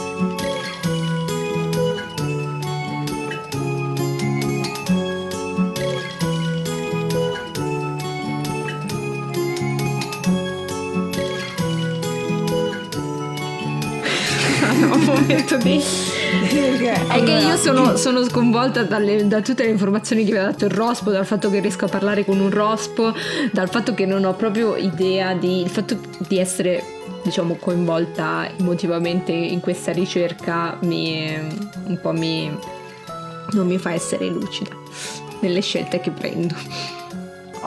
[14.92, 15.82] un momento di...
[17.08, 20.64] È che io sono, sono sconvolta dalle- da tutte le informazioni che mi ha dato
[20.64, 23.14] il Rospo, dal fatto che riesco a parlare con un Rospo,
[23.52, 25.62] dal fatto che non ho proprio idea di...
[25.62, 26.97] il fatto di essere,
[27.28, 31.34] diciamo, coinvolta emotivamente in questa ricerca mi...
[31.84, 32.50] un po' mi...
[33.52, 34.74] non mi fa essere lucida
[35.40, 36.54] nelle scelte che prendo.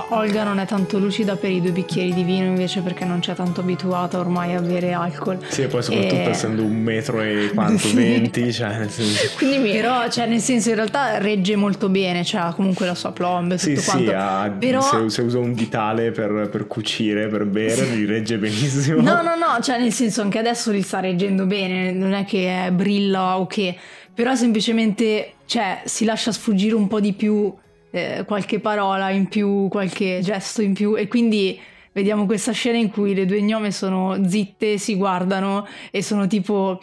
[0.10, 3.34] Olga non è tanto lucida per i due bicchieri di vino invece perché non c'è
[3.34, 5.40] tanto abituata ormai a bere alcol.
[5.48, 7.96] Sì, e poi soprattutto E- essendo un metro e quanto, Sì.
[7.96, 9.30] 20, cioè nel senso...
[9.38, 9.72] Quindi mi...
[9.72, 13.52] Però, cioè, nel senso, in realtà regge molto bene, cioè, ha comunque la sua plomb
[13.52, 14.10] e tutto Sì, quanto.
[14.10, 14.82] sì, ha- Però...
[14.82, 19.02] se, se usa un ditale per, per cucire, per bere, li regge benissimo.
[19.02, 22.66] No, no, no, cioè nel senso anche adesso li sta reggendo bene, non è che
[22.68, 23.76] è brilla o che,
[24.14, 27.54] però semplicemente, cioè, si lascia sfuggire un po' di più
[27.92, 30.98] eh, qualche parola in più, qualche gesto in più.
[30.98, 31.60] E quindi
[31.92, 36.80] vediamo questa scena in cui le due gnome sono zitte, si guardano e sono tipo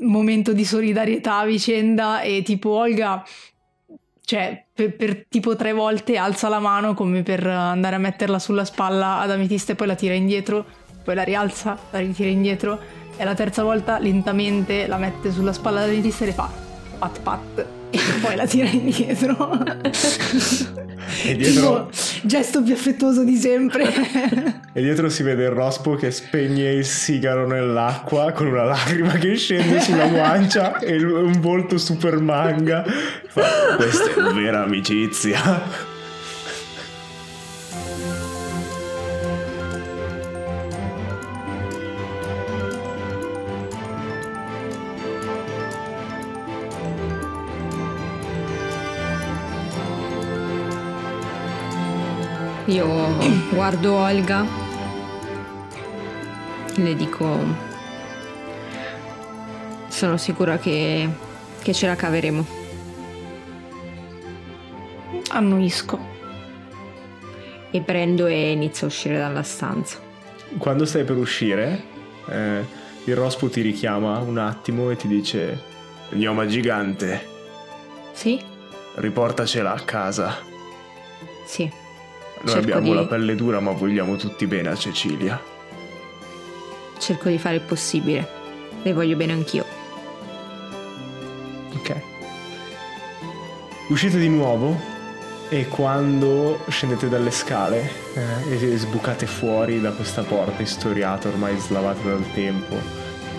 [0.00, 3.24] momento di solidarietà a vicenda e tipo Olga
[4.26, 8.64] cioè per, per tipo tre volte alza la mano come per andare a metterla sulla
[8.64, 10.66] spalla ad Ametista e poi la tira indietro,
[11.04, 12.78] poi la rialza, la ritira indietro
[13.16, 16.50] e la terza volta lentamente la mette sulla spalla ad Ametista e le fa
[16.98, 19.58] pat pat e poi la tira indietro.
[21.24, 23.84] E dietro, Tipo, gesto più affettuoso di sempre.
[24.72, 29.36] e dietro si vede il rospo che spegne il sigaro nell'acqua con una lacrima che
[29.36, 32.84] scende sulla guancia e un volto super manga.
[33.32, 35.94] Questa è vera amicizia.
[52.66, 52.86] Io
[53.50, 54.44] guardo Olga,
[56.74, 57.38] le dico,
[59.88, 61.08] sono sicura che,
[61.62, 62.44] che ce la caveremo.
[65.30, 66.14] Annuisco.
[67.70, 69.98] E prendo e inizio a uscire dalla stanza.
[70.58, 71.82] Quando stai per uscire,
[72.28, 72.64] eh,
[73.04, 75.60] il rospo ti richiama un attimo e ti dice:
[76.10, 77.24] Gnoma gigante,
[78.12, 78.42] Sì?
[78.96, 80.34] riportacela a casa.
[81.44, 81.70] Sì.
[82.46, 85.40] Noi abbiamo di- la pelle dura, ma vogliamo tutti bene a Cecilia.
[86.98, 88.28] Cerco di fare il possibile.
[88.82, 89.64] Le voglio bene anch'io.
[91.74, 91.94] Ok.
[93.88, 94.78] Uscite di nuovo
[95.48, 102.02] e quando scendete dalle scale eh, e sbucate fuori da questa porta istoriata, ormai slavata
[102.08, 102.74] dal tempo,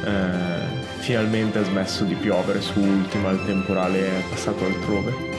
[0.05, 5.36] eh, finalmente ha smesso di piovere su ultima, il temporale è passato altrove.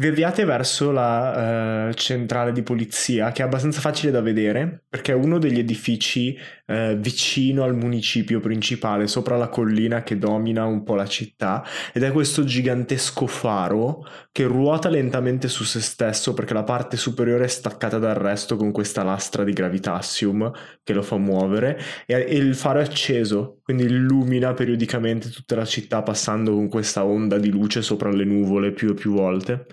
[0.00, 5.12] Vi avviate verso la eh, centrale di polizia, che è abbastanza facile da vedere, perché
[5.12, 6.34] è uno degli edifici
[6.64, 12.02] eh, vicino al municipio principale, sopra la collina che domina un po' la città, ed
[12.02, 17.48] è questo gigantesco faro che ruota lentamente su se stesso perché la parte superiore è
[17.48, 20.50] staccata dal resto con questa lastra di gravitassium
[20.82, 25.64] che lo fa muovere e, e il faro è acceso, quindi illumina periodicamente tutta la
[25.64, 29.66] città passando con questa onda di luce sopra le nuvole più e più volte.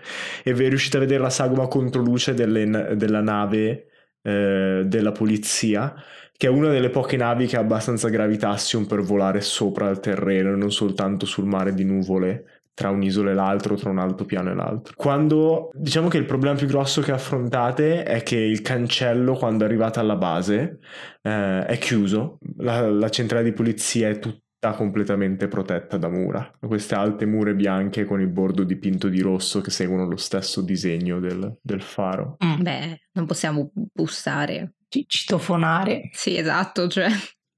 [0.43, 3.87] E riuscite a vedere la sagoma controluce delle- della nave
[4.21, 5.95] eh, della polizia
[6.35, 10.53] che è una delle poche navi che ha abbastanza gravitazione per volare sopra il terreno
[10.53, 14.53] e non soltanto sul mare di nuvole tra un'isola e l'altro, tra un altopiano e
[14.53, 14.93] l'altro.
[14.95, 19.97] Quando diciamo che il problema più grosso che affrontate è che il cancello, quando arrivate
[19.97, 20.77] alla base,
[21.23, 22.37] eh, è chiuso.
[22.57, 26.51] La, la centrale di polizia è tutta completamente protetta da mura.
[26.59, 31.19] Queste alte mure bianche con il bordo dipinto di rosso che seguono lo stesso disegno
[31.19, 32.37] del, del faro.
[32.45, 32.61] Mm.
[32.61, 34.73] Beh, non possiamo bussare.
[34.87, 36.11] Ci- Citofonare.
[36.13, 37.07] Sì, esatto, cioè.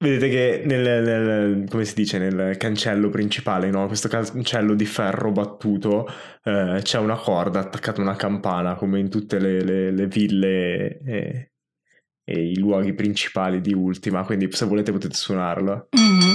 [0.02, 3.86] Vedete che nel, nel- come si dice, nel cancello principale, no?
[3.88, 6.08] questo cancello di ferro battuto,
[6.44, 11.00] eh, c'è una corda attaccata a una campana, come in tutte le, le- le ville
[11.04, 11.52] e,
[12.24, 15.90] e i luoghi principali di Ultima, quindi se volete potete suonarlo.
[15.92, 16.34] Mhm.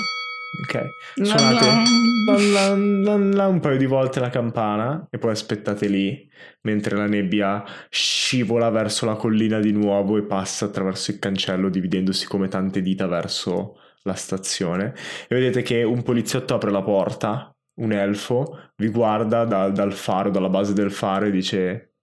[0.63, 6.29] Ok, suonate lan, lan, un paio di volte la campana e poi aspettate lì
[6.63, 12.27] mentre la nebbia scivola verso la collina di nuovo e passa attraverso il cancello dividendosi
[12.27, 14.95] come tante dita verso la stazione
[15.29, 20.31] e vedete che un poliziotto apre la porta, un elfo, vi guarda da- dal faro,
[20.31, 21.95] dalla base del faro e dice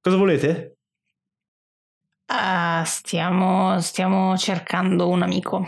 [0.00, 0.70] cosa volete?
[2.26, 5.66] Ah, stiamo, stiamo cercando un amico.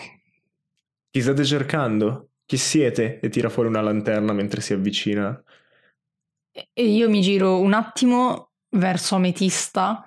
[1.16, 2.32] Chi state cercando?
[2.44, 3.20] Chi siete?
[3.20, 5.42] E tira fuori una lanterna mentre si avvicina.
[6.52, 10.06] E io mi giro un attimo verso Ametista,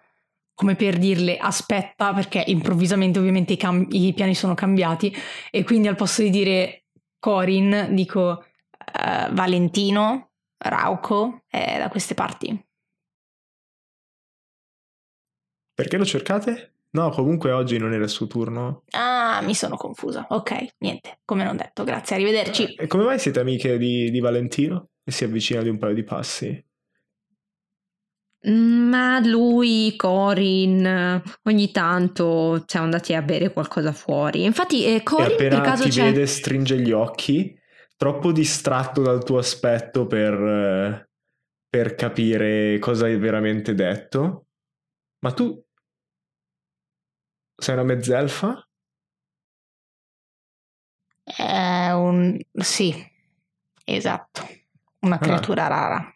[0.53, 5.11] come per dirle aspetta, perché improvvisamente ovviamente i, cam- i piani sono cambiati,
[5.49, 6.83] e quindi al posto di dire
[7.17, 12.67] Corin dico eh, Valentino, Rauco, è da queste parti.
[15.73, 16.73] Perché lo cercate?
[16.91, 18.83] No, comunque oggi non era il suo turno.
[18.91, 20.25] Ah, mi sono confusa.
[20.29, 22.73] Ok, niente, come non detto, grazie, arrivederci.
[22.73, 24.89] E come mai siete amiche di, di Valentino?
[25.03, 26.65] E si avvicina di un paio di passi.
[28.41, 34.45] Ma lui, Corin, ogni tanto siamo andati a bere qualcosa fuori.
[34.45, 36.03] Infatti, eh, E Corin per appena caso ti c'è.
[36.05, 37.53] vede stringe gli occhi,
[37.97, 41.09] troppo distratto dal tuo aspetto per, eh,
[41.67, 44.45] per capire cosa hai veramente detto.
[45.19, 45.61] Ma tu
[47.59, 48.67] sei una mezzelfa?
[51.23, 52.37] È un...
[52.53, 52.93] sì,
[53.85, 54.41] esatto,
[55.01, 55.19] una Ah.
[55.19, 56.13] creatura rara.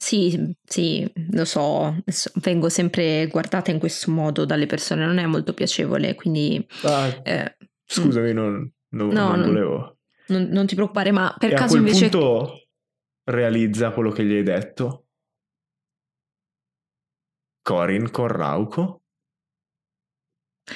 [0.00, 1.96] Sì, sì, lo so,
[2.36, 7.56] vengo sempre guardata in questo modo dalle persone, non è molto piacevole, quindi Ah, eh,
[7.84, 9.98] scusami, non, non- No, non volevo.
[10.28, 12.08] non, non ti preoccupare, ma per e a caso quel invece...
[12.10, 12.68] punto
[13.24, 15.06] realizza quello che gli hai detto.
[17.62, 19.02] Corin con Rauco.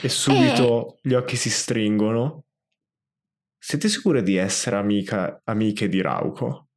[0.01, 1.09] E subito Eh.
[1.09, 2.45] gli occhi si stringono.
[3.59, 6.68] Siete sicure di essere amica, amiche di Rauco?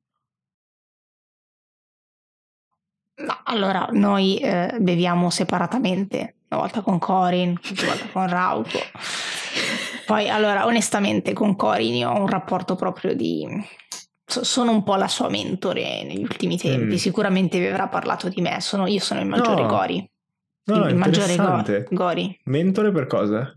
[3.17, 8.79] No, allora noi eh, beviamo separatamente, una volta con Corin, una volta con Rauco.
[10.05, 13.47] Poi, allora, onestamente, con Corin io ho un rapporto proprio di...
[14.23, 16.97] so- sono un po' la sua mentore negli ultimi tempi, Mm.
[16.97, 19.67] sicuramente vi avrà parlato di me, sono- io sono il maggiore No.
[19.69, 20.09] Gori.
[20.65, 21.85] No, maggiore Go-.
[21.89, 22.39] Gori.
[22.45, 23.55] Mentore per cosa?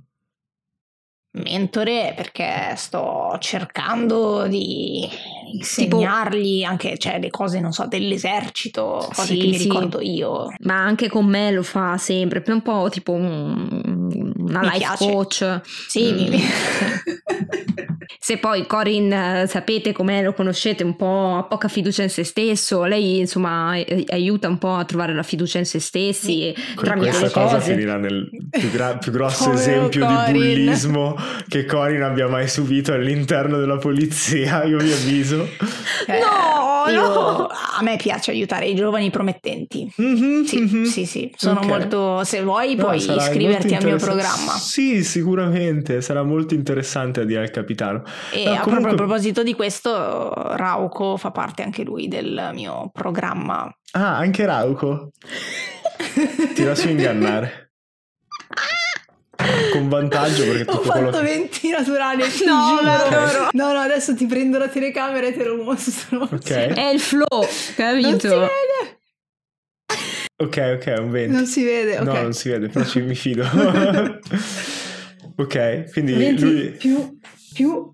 [1.31, 5.09] Mentore perché sto cercando di
[5.53, 6.71] insegnargli tipo...
[6.71, 9.63] anche cioè, le cose, non so, dell'esercito, cose sì, che mi sì.
[9.65, 10.47] ricordo io.
[10.61, 15.11] Ma anche con me lo fa sempre, un po' tipo un, una mi life piace.
[15.11, 15.61] coach.
[15.89, 16.29] Sì, mm.
[16.29, 16.43] mi...
[18.21, 22.85] Se poi Corin sapete com'è, lo conoscete, un po' ha poca fiducia in se stesso,
[22.85, 23.75] lei insomma
[24.09, 26.75] aiuta un po' a trovare la fiducia in se stessi sì.
[26.75, 27.73] tramite Questa cosa cose.
[27.73, 30.33] finirà nel più, gra- più grosso esempio Corin.
[30.33, 31.17] di bullismo
[31.49, 35.38] che Corin abbia mai subito all'interno della polizia, io vi avviso.
[35.45, 39.93] Eh, no, io, no, a me piace aiutare i giovani promettenti.
[40.01, 40.85] Mm-hmm, sì, mm-hmm.
[40.85, 41.69] sì, sì, sono okay.
[41.69, 44.53] molto se vuoi no, puoi iscriverti al mio programma.
[44.53, 48.03] Sì, sicuramente, sarà molto interessante a dire al capitano.
[48.33, 48.71] E no, a, comunque...
[48.71, 53.71] proprio a proposito di questo, Rauco fa parte anche lui del mio programma.
[53.93, 55.11] Ah, anche Rauco?
[56.55, 57.68] Ti lascio ingannare.
[59.73, 61.23] Con vantaggio perché tutto Ho fatto quello...
[61.23, 66.23] 20 naturali No, no, no, no, adesso ti prendo la telecamera e te lo mostro.
[66.31, 66.51] Ok.
[66.51, 67.47] È il flow,
[67.77, 68.09] capito?
[68.09, 68.97] Non si vede.
[70.41, 72.05] Ok, ok, un 20 Non si vede, ok.
[72.05, 73.45] No, non si vede, però ci mi fido.
[75.41, 76.71] Ok, quindi 20 lui...
[76.71, 77.17] più,
[77.55, 77.93] più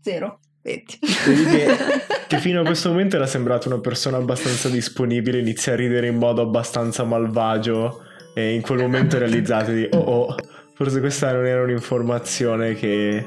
[0.00, 1.76] 0 20 che,
[2.26, 6.16] che, fino a questo momento era sembrato una persona abbastanza disponibile, inizia a ridere in
[6.16, 8.02] modo abbastanza malvagio
[8.34, 10.34] e in quel momento realizzate di oh oh,
[10.74, 13.26] forse questa non era un'informazione che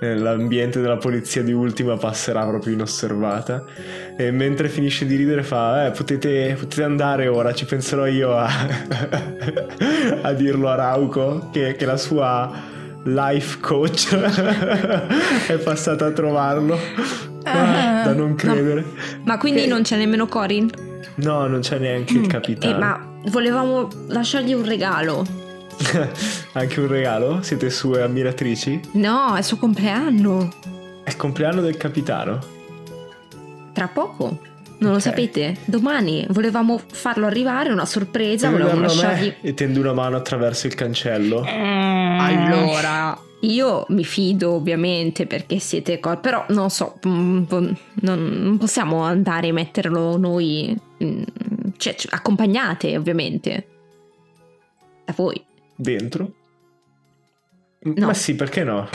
[0.00, 3.64] nell'ambiente della polizia di Ultima passerà proprio inosservata
[4.16, 8.48] e mentre finisce di ridere fa eh, potete, potete andare ora ci penserò io a,
[10.22, 14.14] a dirlo a Rauco che, che la sua life coach
[15.48, 16.78] è passata a trovarlo.
[17.44, 18.80] Ah, da non credere.
[18.82, 19.22] No.
[19.24, 19.66] Ma quindi che...
[19.66, 20.70] non c'è nemmeno Corin?
[21.16, 22.24] No, non c'è neanche il mm.
[22.24, 22.74] capitano.
[22.74, 25.39] Eh, ma volevamo lasciargli un regalo.
[26.52, 27.42] Anche un regalo?
[27.42, 28.80] Siete sue ammiratrici?
[28.92, 30.48] No, è il suo compleanno.
[31.04, 32.38] È il compleanno del capitano?
[33.72, 34.48] Tra poco.
[34.80, 34.92] Non okay.
[34.92, 35.56] lo sapete?
[35.64, 39.34] Domani volevamo farlo arrivare, una sorpresa, Devi volevamo lasciargli...
[39.42, 41.42] E tendo una mano attraverso il cancello.
[41.46, 42.18] Mm.
[42.18, 46.18] Allora, io mi fido ovviamente perché siete col...
[46.20, 47.44] però non so, mm,
[48.00, 51.22] non possiamo andare e metterlo noi, mm,
[51.76, 53.66] cioè accompagnate ovviamente,
[55.04, 55.48] da voi.
[55.80, 56.34] Dentro?
[57.80, 58.06] No.
[58.06, 58.88] Ma sì, perché no?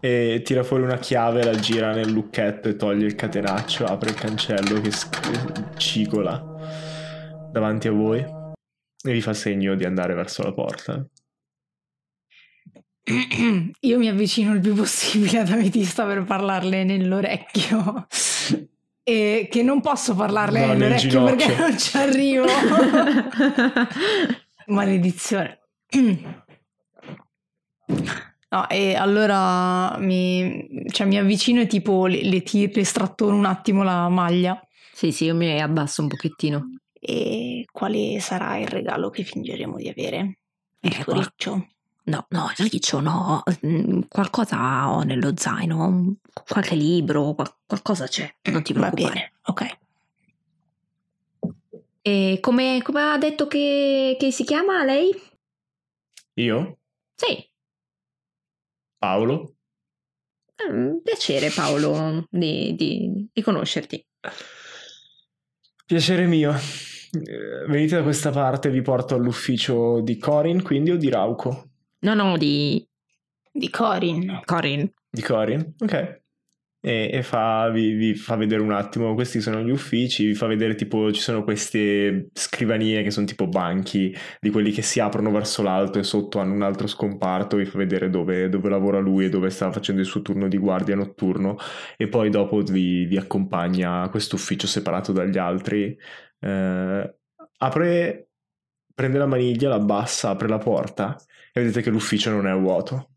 [0.00, 4.16] e tira fuori una chiave, la gira nel lucchetto e toglie il catenaccio, apre il
[4.16, 4.90] cancello che
[5.76, 6.56] cicola
[7.50, 11.04] davanti a voi e vi fa segno di andare verso la porta.
[13.80, 18.06] Io mi avvicino il più possibile ad Ametista per parlarle nell'orecchio.
[19.02, 22.44] E che non posso parlarle no, nell'orecchio nel perché non ci arrivo.
[24.68, 25.60] Maledizione.
[28.50, 33.44] No, e allora mi, cioè, mi avvicino e tipo le, le, tir- le strattono un
[33.44, 34.58] attimo la maglia.
[34.90, 36.78] Sì, sì, io mi abbasso un pochettino.
[36.98, 40.38] E quale sarà il regalo che fingeremo di avere?
[40.80, 41.68] Il eh, riccio?
[42.04, 43.42] No, no, il riccio no.
[43.66, 46.16] Mm, qualcosa ho nello zaino,
[46.48, 49.02] qualche libro, qual- qualcosa c'è, non ti preoccupare.
[49.02, 49.78] Va bene, ok.
[52.08, 55.10] E come, come ha detto che, che si chiama lei?
[56.36, 56.78] Io?
[57.14, 57.46] Sì.
[58.96, 59.56] Paolo.
[60.70, 64.02] Mm, piacere Paolo di, di, di conoscerti.
[65.84, 66.52] Piacere mio.
[66.52, 71.70] Eh, venite da questa parte, vi porto all'ufficio di Corin, quindi o di Rauco?
[72.00, 72.86] No, no, di...
[73.52, 74.40] Di Corin.
[74.46, 74.90] Corin.
[75.10, 75.74] Di Corin?
[75.78, 76.26] Ok
[76.88, 80.46] e, e fa, vi, vi, fa vedere un attimo, questi sono gli uffici, vi fa
[80.46, 85.30] vedere tipo ci sono queste scrivanie che sono tipo banchi di quelli che si aprono
[85.30, 89.26] verso l'alto e sotto hanno un altro scomparto, vi fa vedere dove, dove lavora lui
[89.26, 91.58] e dove sta facendo il suo turno di guardia notturno
[91.98, 95.94] e poi dopo vi, vi accompagna a questo ufficio separato dagli altri.
[96.40, 97.14] Eh,
[97.58, 98.28] apre,
[98.94, 101.18] prende la maniglia, la abbassa, apre la porta
[101.52, 103.10] e vedete che l'ufficio non è vuoto.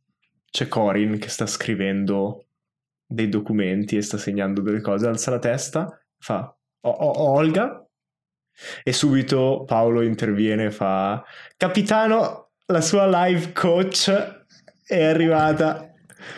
[0.52, 2.48] C'è Corin che sta scrivendo
[3.12, 7.86] dei documenti e sta segnando delle cose, alza la testa, fa Olga
[8.84, 11.24] e subito Paolo interviene e fa
[11.58, 14.10] Capitano, la sua live coach
[14.86, 15.91] è arrivata.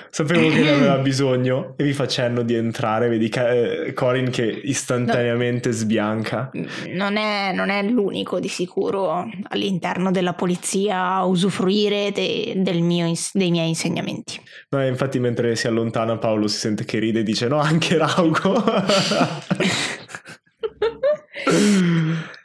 [0.09, 5.69] Sapevo che ne aveva bisogno e vi facendo di entrare, vedi eh, Corin che istantaneamente
[5.69, 6.51] no, sbianca.
[6.93, 13.51] Non è, non è, l'unico di sicuro all'interno della polizia a usufruire de, mio, dei
[13.51, 14.41] miei insegnamenti.
[14.69, 18.53] No, infatti mentre si allontana Paolo si sente che ride e dice no, anche Rauco.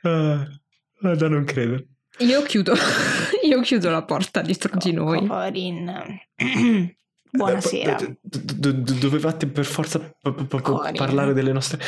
[0.02, 0.46] ah,
[1.00, 1.86] da non credere.
[2.20, 2.74] Io chiudo,
[3.44, 5.26] io chiudo la porta dietro di noi.
[5.26, 6.18] Corin
[7.30, 7.96] Buonasera.
[7.98, 10.94] Eh, do- do- dovevate per forza p- p- p- Corin.
[10.96, 11.78] parlare delle nostre...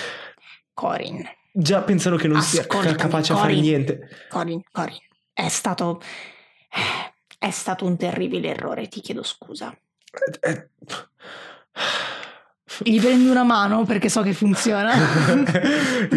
[0.73, 1.23] Corin,
[1.53, 4.09] Già pensano che non sia Ascoltami, ca- capace a fare niente.
[4.29, 4.99] Corin, Corin,
[5.33, 6.01] è stato...
[7.39, 9.75] È stato un terribile errore, ti chiedo scusa.
[10.41, 10.69] Eh, eh,
[12.83, 14.93] Gli prendi una mano perché so che funziona.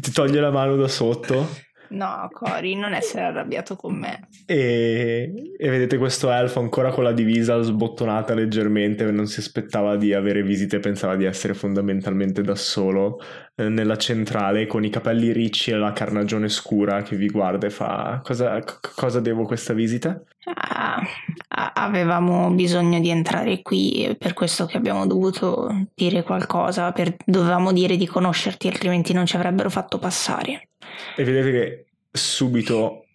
[0.00, 1.48] Ti toglie la mano da sotto
[1.92, 4.28] No, Corin, non essere arrabbiato con me.
[4.46, 10.14] e, e vedete questo elfo ancora con la divisa sbottonata leggermente, non si aspettava di
[10.14, 13.18] avere visite, pensava di essere fondamentalmente da solo
[13.54, 17.70] eh, nella centrale con i capelli ricci e la carnagione scura che vi guarda e
[17.70, 20.20] fa cosa, c- cosa devo questa visita?
[20.54, 21.00] Ah,
[21.48, 27.72] a- avevamo bisogno di entrare qui, per questo che abbiamo dovuto dire qualcosa, per- dovevamo
[27.72, 30.68] dire di conoscerti, altrimenti non ci avrebbero fatto passare.
[31.16, 33.06] E vedete che subito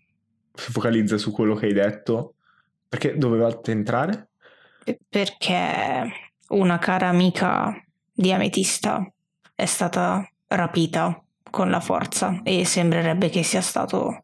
[0.53, 2.35] si focalizza su quello che hai detto
[2.87, 4.29] perché dovevate entrare?
[4.83, 6.11] Pe- Perché
[6.49, 9.05] una cara amica di Ametista
[9.53, 14.23] è stata rapita con la forza e sembrerebbe che sia stato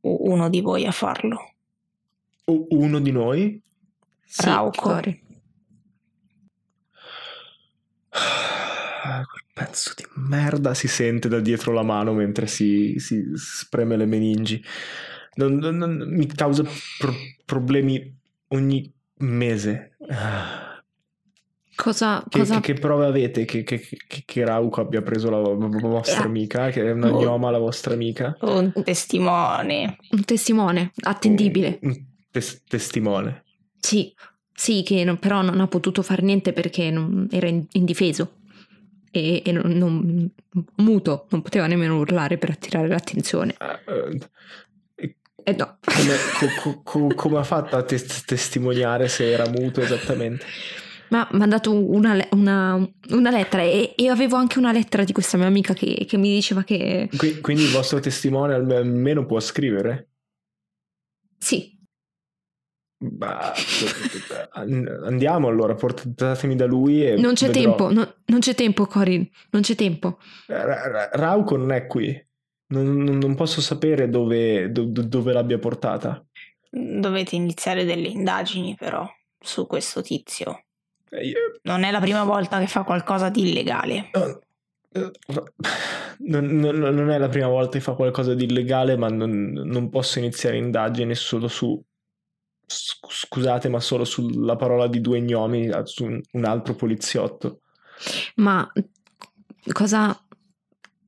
[0.00, 1.54] uno di voi a farlo.
[2.44, 3.60] O uno di noi?
[4.24, 5.00] Sì, Rauco.
[9.54, 14.60] Pezzo di merda si sente da dietro la mano mentre si, si spreme le meningi.
[15.36, 16.64] Non- non- non- mi causa
[16.98, 18.12] pro- problemi
[18.48, 19.96] ogni mese.
[21.76, 25.38] Cosa, Che, cosa che- che prove avete che, che, che, che Rauco abbia preso la
[25.38, 26.26] vo- vo- vostra Ah.
[26.26, 26.70] amica?
[26.70, 27.20] Che è una Oh.
[27.20, 28.36] gnoma la vostra amica?
[28.42, 29.98] Un testimone.
[30.10, 31.78] un testimone attendibile.
[31.82, 31.96] Un
[32.30, 33.44] tes- testimone.
[33.78, 34.12] Sì,
[34.52, 38.36] sì, che non- però non ha potuto fare niente perché non- era in- indifeso
[39.14, 40.30] e, e non, non-
[40.76, 43.54] muto, non poteva nemmeno urlare per attirare l'attenzione.
[43.58, 44.18] Ah, eh,
[45.46, 49.80] E no, come, co- co- co- come ha fatto a tes- testimoniare se era muto
[49.82, 50.44] esattamente?
[51.10, 55.12] ma mi ha dato una, una- una lettera e, e avevo anche una lettera di
[55.12, 59.24] questa mia amica che, che mi diceva che Qui- quindi il vostro testimone alme- almeno
[59.26, 60.08] può scrivere?
[61.38, 61.73] sì,
[63.06, 63.52] Bah,
[64.52, 67.62] an- andiamo allora, portatemi da lui e non c'è vedrò.
[67.62, 70.18] tempo, no- non c'è tempo Corin, non c'è tempo.
[70.46, 72.10] Ra- Rauco non è qui.
[72.68, 76.24] Non, non- non posso sapere dove, do- do- dove l'abbia portata.
[76.70, 79.06] Dovete iniziare delle indagini però
[79.38, 80.64] su questo tizio.
[81.10, 81.32] Eh,
[81.62, 84.08] Non è la prima volta che fa qualcosa di illegale.
[84.12, 84.38] eh,
[84.92, 85.10] eh,
[86.26, 89.90] Non, non- non è la prima volta che fa qualcosa di illegale, ma non, non
[89.90, 91.80] posso iniziare indagini solo su.
[92.66, 97.60] Sc- Scusate, ma solo sulla parola di due gnomi, su un- altro poliziotto.
[98.36, 98.70] Ma
[99.72, 100.18] cosa,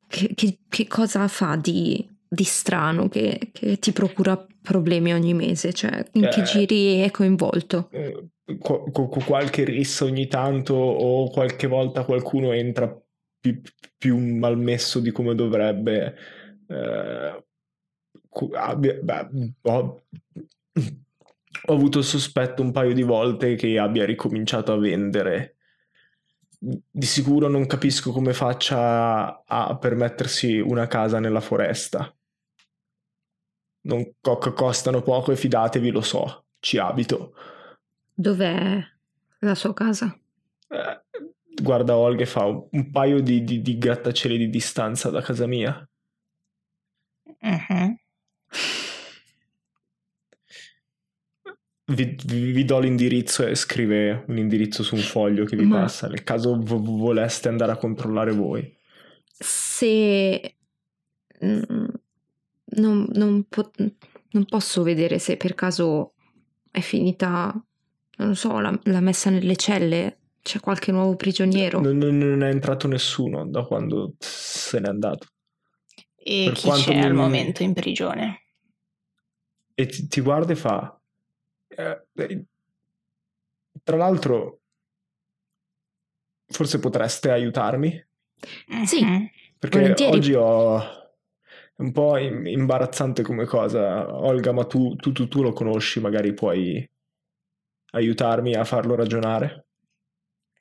[0.07, 5.73] che, che- che cosa fa di, di strano che, che ti procura problemi ogni mese?
[5.73, 6.45] Cioè, in che Eh.
[6.45, 7.89] giri è coinvolto?
[7.91, 8.29] eh,
[8.59, 12.97] qu- qu- qualche rissa ogni tanto o qualche volta qualcuno entra
[13.41, 13.61] più,
[13.97, 16.15] più malmesso di come dovrebbe.
[16.69, 17.45] eh,
[18.29, 19.29] cu- abbia- beh,
[19.63, 20.03] ho,
[21.67, 25.57] ho avuto il sospetto un paio di volte che abbia ricominciato a vendere.
[26.59, 32.15] Di sicuro non capisco come faccia a permettersi una casa nella foresta.
[33.83, 37.35] Non co- costano poco e fidatevi, lo so, ci abito.
[38.15, 38.83] Dov'è
[39.41, 40.19] la sua casa?
[40.69, 41.03] Eh,
[41.63, 45.89] guarda Olga e fa un, paio di, di- di grattacieli di distanza da casa mia.
[47.41, 47.97] Mhm.
[51.89, 55.83] Vi, vi- vi do l'indirizzo e scrive un indirizzo su un foglio che vi Ma-
[55.83, 58.77] passa nel caso vo- voleste andare a controllare voi.
[59.25, 60.57] Se
[61.45, 61.85] mm,
[62.79, 63.71] non, non po-
[64.31, 66.15] non posso vedere se per caso
[66.73, 67.53] è finita,
[68.17, 71.81] non lo so, la, la messa nelle celle, c'è qualche nuovo prigioniero.
[71.81, 75.29] Non, non- non è entrato nessuno da quando se n'è andato.
[76.17, 78.41] E Per chi quanto c'è al momento in prigione?
[79.73, 80.96] E ti, ti guarda e fa...
[81.77, 82.45] eh, eh,
[83.83, 84.61] tra l'altro,
[86.47, 88.07] forse potreste aiutarmi?
[88.85, 89.05] Sì.
[89.05, 89.29] Mhm.
[89.59, 90.17] Perché Volentieri.
[90.17, 90.79] oggi ho...
[90.79, 94.15] È un po' im- imbarazzante come cosa.
[94.15, 96.89] Olga, ma tu, tu, tu, tu lo conosci, magari puoi
[97.93, 99.67] aiutarmi a farlo ragionare?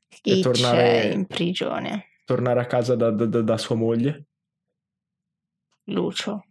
[0.08, 2.06] Chi tornare- c'è in prigione?
[2.26, 4.26] Tornare a casa da, da- da- da sua moglie?
[5.86, 6.46] Lucio.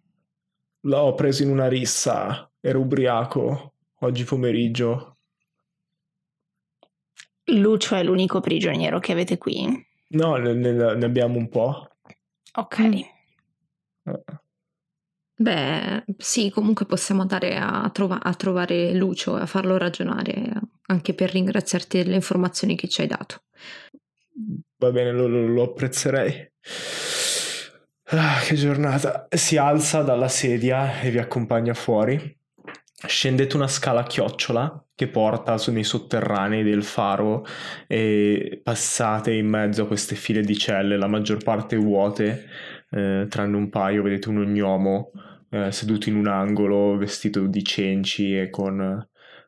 [0.81, 3.74] L'ho preso in una rissa, ero ubriaco
[4.05, 5.19] oggi pomeriggio.
[7.47, 9.87] Lucio è l'unico prigioniero che avete qui?
[10.09, 11.89] No, ne, ne- ne abbiamo un po'.
[12.55, 12.81] Ok.
[12.81, 12.95] Mm.
[14.07, 14.23] Eh,
[15.37, 20.53] Beh, sì, comunque possiamo andare a, trova- a trovare Lucio e a farlo ragionare
[20.87, 23.43] anche per ringraziarti delle informazioni che ci hai dato.
[24.79, 26.53] Va bene, lo, lo, lo apprezzerei.
[28.11, 29.27] Ah, che giornata.
[29.29, 32.39] Si alza dalla sedia e vi accompagna fuori.
[33.07, 37.45] Scendete una scala a chiocciola che porta nei sotterranei del faro
[37.87, 42.47] e passate in mezzo a queste file di celle, la maggior parte vuote,
[42.91, 45.11] eh, tranne un paio, vedete un gnomo
[45.51, 48.81] eh, seduto in un angolo vestito di cenci e con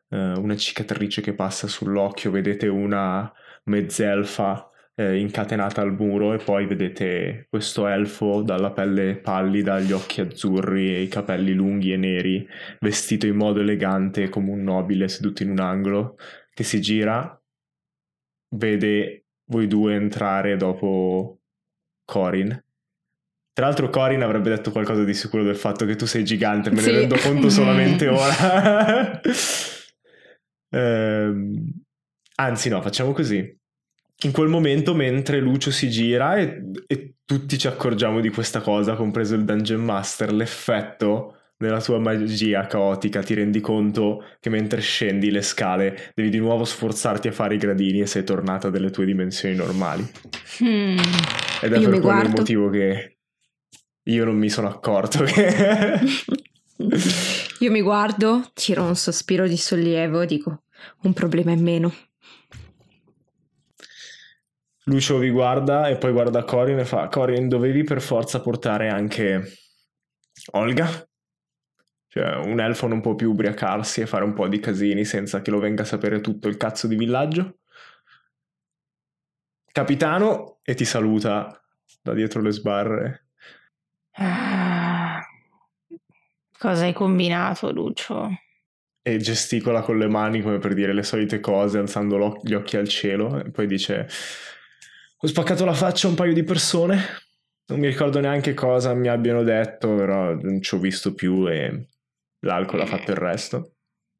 [0.09, 3.31] eh, una cicatrice che passa sull'occhio, vedete una
[3.63, 4.69] mezzelfa
[4.99, 10.95] eh, incatenata al muro e poi vedete questo elfo dalla pelle pallida, gli occhi azzurri
[10.95, 12.47] e i capelli lunghi e neri,
[12.79, 16.17] vestito in modo elegante come un nobile seduto in un angolo,
[16.53, 17.39] che si gira,
[18.55, 21.39] vede voi due entrare dopo
[22.03, 22.65] Corin
[23.57, 26.79] tra l'altro Corin avrebbe detto qualcosa di sicuro del fatto che tu sei gigante, me
[26.79, 29.19] ne rendo conto solamente ora.
[30.69, 31.71] ehm,
[32.35, 33.59] anzi no, facciamo così.
[34.23, 38.95] In quel momento, mentre Lucio si gira e, e, tutti ci accorgiamo di questa cosa,
[38.95, 45.29] compreso il Dungeon Master, l'effetto della tua magia caotica, ti rendi conto che mentre scendi
[45.29, 49.05] le scale devi di nuovo sforzarti a fare i gradini e sei tornata delle tue
[49.05, 50.09] dimensioni normali.
[50.63, 50.97] Hmm.
[51.61, 53.17] Ed è Io per quello il motivo che
[54.03, 55.99] io non mi sono accorto che...
[57.59, 60.61] Io mi guardo, tiro un sospiro di sollievo e dico,
[61.01, 61.93] un problema in meno.
[64.87, 69.43] Lucio vi guarda e poi guarda Corin e fa, Corin dovevi per forza portare anche
[70.51, 70.87] Olga?
[72.07, 75.51] Cioè, un elfo non può più ubriacarsi e fare un po' di casini senza che
[75.51, 77.59] lo venga a sapere tutto il cazzo di villaggio?
[79.69, 81.61] Capitano e ti saluta
[82.01, 83.27] da dietro le sbarre.
[84.11, 85.21] Ah,
[86.57, 88.29] cosa hai combinato, Lucio?
[89.01, 92.87] E gesticola con le mani come per dire le solite cose, alzando gli occhi al
[92.87, 94.07] cielo, e poi dice:
[95.19, 96.99] Ho spaccato la faccia a un paio di persone.
[97.69, 101.87] Non mi ricordo neanche cosa mi abbiano detto, però non ci ho visto più e
[102.41, 103.71] l'alcol ha fatto il resto.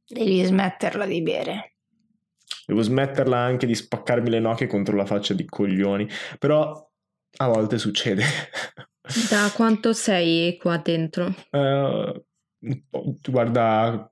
[0.07, 1.75] Devi smetterla di bere.
[2.65, 6.09] Devo smetterla anche di spaccarmi le noche contro la faccia di coglioni.
[6.39, 6.89] Però
[7.37, 8.23] a volte succede.
[9.29, 11.33] Da quanto sei qua dentro?
[11.51, 12.21] Uh,
[13.29, 14.11] guarda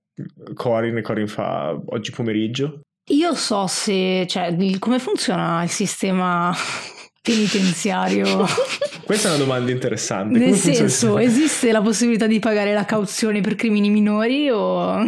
[0.53, 2.84] Corin e Corin fa oggi pomeriggio.
[3.09, 6.51] Io so se, cioè, come funziona il sistema
[7.21, 8.47] penitenziario?
[9.05, 10.39] Questa è una domanda interessante.
[10.39, 15.05] Nel senso, esiste la possibilità di pagare la cauzione per crimini minori o...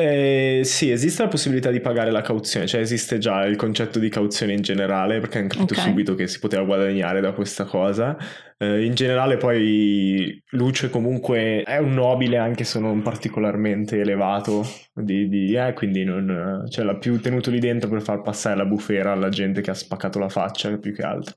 [0.00, 4.08] Eh, sì, esiste la possibilità di pagare la cauzione, cioè esiste già il concetto di
[4.08, 5.84] cauzione in generale, perché hanno capito okay.
[5.84, 8.16] subito che si poteva guadagnare da questa cosa.
[8.56, 15.28] Eh, in generale poi Luce comunque è un nobile anche se non particolarmente elevato, di,
[15.28, 19.12] di, eh, quindi non, cioè, l'ha più tenuto lì dentro per far passare la bufera
[19.12, 21.34] alla gente che ha spaccato la faccia, più che altro.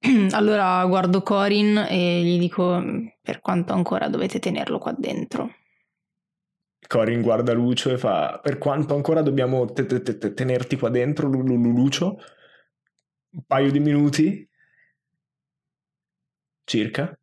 [0.32, 2.82] Allora guardo Corin e gli dico
[3.20, 5.50] per quanto ancora dovete tenerlo qua dentro.
[6.86, 11.28] Corin guarda Lucio e fa: Per quanto ancora dobbiamo te- te- te- tenerti qua dentro,
[11.28, 12.16] Lu- Lu- Lucio?
[13.32, 14.48] Un paio di minuti?
[16.64, 17.18] Circa?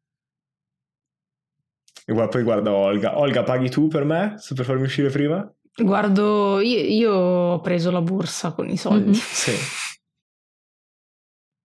[2.05, 3.17] E poi guarda Olga.
[3.17, 4.35] Olga, paghi tu per me?
[4.55, 5.49] Per farmi uscire prima?
[5.73, 9.11] Guardo, io, io ho preso la borsa con i soldi.
[9.11, 9.13] Mm-hmm.
[9.13, 9.51] Sì.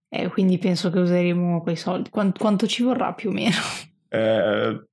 [0.09, 2.11] E quindi penso che useremo quei soldi.
[2.11, 3.57] Quanto, quanto ci vorrà più o meno?
[4.17, 4.87] Eh,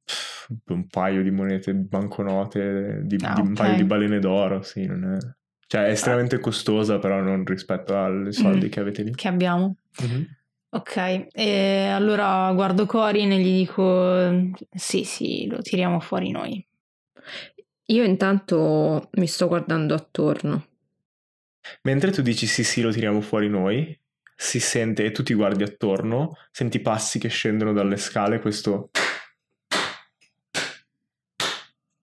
[0.67, 5.03] un paio di monete banconote, di, ah, di un paio di balene d'oro, sì, non
[5.05, 5.17] è...
[5.65, 9.15] Cioè è estremamente costosa, però non rispetto ai soldi mm, che avete lì.
[9.15, 9.77] Che abbiamo.
[10.03, 10.23] Mm-hmm.
[10.69, 16.63] Ok, e allora guardo Corin e gli dico sì, sì, lo tiriamo fuori noi.
[17.87, 20.65] Io intanto mi sto guardando attorno.
[21.83, 23.97] Mentre tu dici sì, sì, lo tiriamo fuori noi,
[24.35, 28.89] si sente, e tu ti guardi attorno, senti passi che scendono dalle scale, questo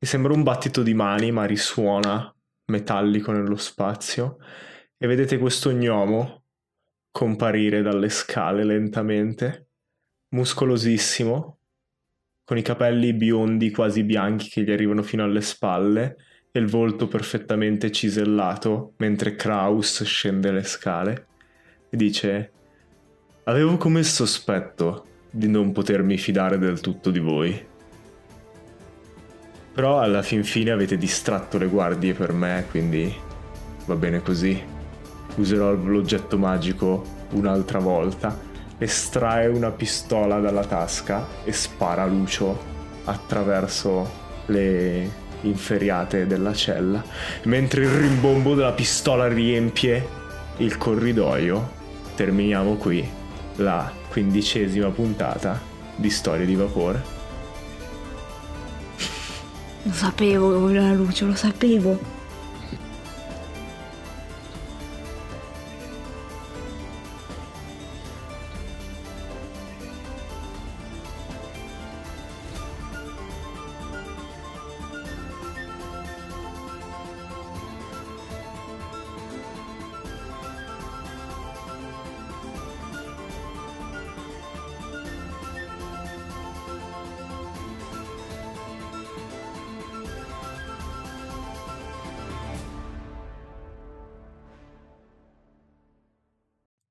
[0.03, 2.35] Mi sembra un battito di mani, ma risuona
[2.67, 4.39] metallico nello spazio.
[4.97, 6.45] E vedete questo gnomo
[7.11, 9.69] comparire dalle scale lentamente,
[10.31, 11.59] muscolosissimo,
[12.45, 16.17] con i capelli biondi quasi bianchi che gli arrivano fino alle spalle
[16.51, 21.27] e il volto perfettamente cisellato mentre Kraus scende le scale
[21.91, 22.53] e dice
[23.45, 27.70] Avevo come sospetto di non potermi fidare del tutto di voi.
[29.73, 33.15] Però alla fin fine avete distratto le guardie per me, quindi
[33.87, 34.61] va bene così.
[35.37, 38.37] Userò l'oggetto magico un'altra volta.
[38.79, 42.59] Estrae una pistola dalla tasca e spara Lucio
[43.05, 44.11] attraverso
[44.47, 45.09] le
[45.43, 47.03] inferriate della cella,
[47.45, 50.07] mentre il rimbombo della pistola riempie
[50.59, 51.79] il corridoio.
[52.17, 53.09] Terminiamo qui
[53.57, 55.59] la quindicesima puntata
[55.95, 57.20] di Storie di Vapore.
[59.85, 61.99] Lo sapevo la luce, lo sapevo.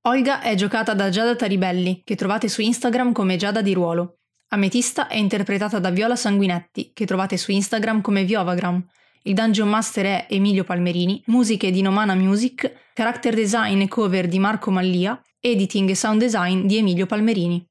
[0.10, 4.22] Olga è giocata da Giada Taribelli, che trovate su Instagram come Giada di Ruolo.
[4.48, 8.84] Ametista è interpretata da Viola Sanguinetti, che trovate su Instagram come Viovagram.
[9.22, 14.40] Il Dungeon Master è Emilio Palmerini, musiche di Nomana Music, character design e cover di
[14.40, 17.69] Marco Mallia, editing e sound design di Emilio Palmerini.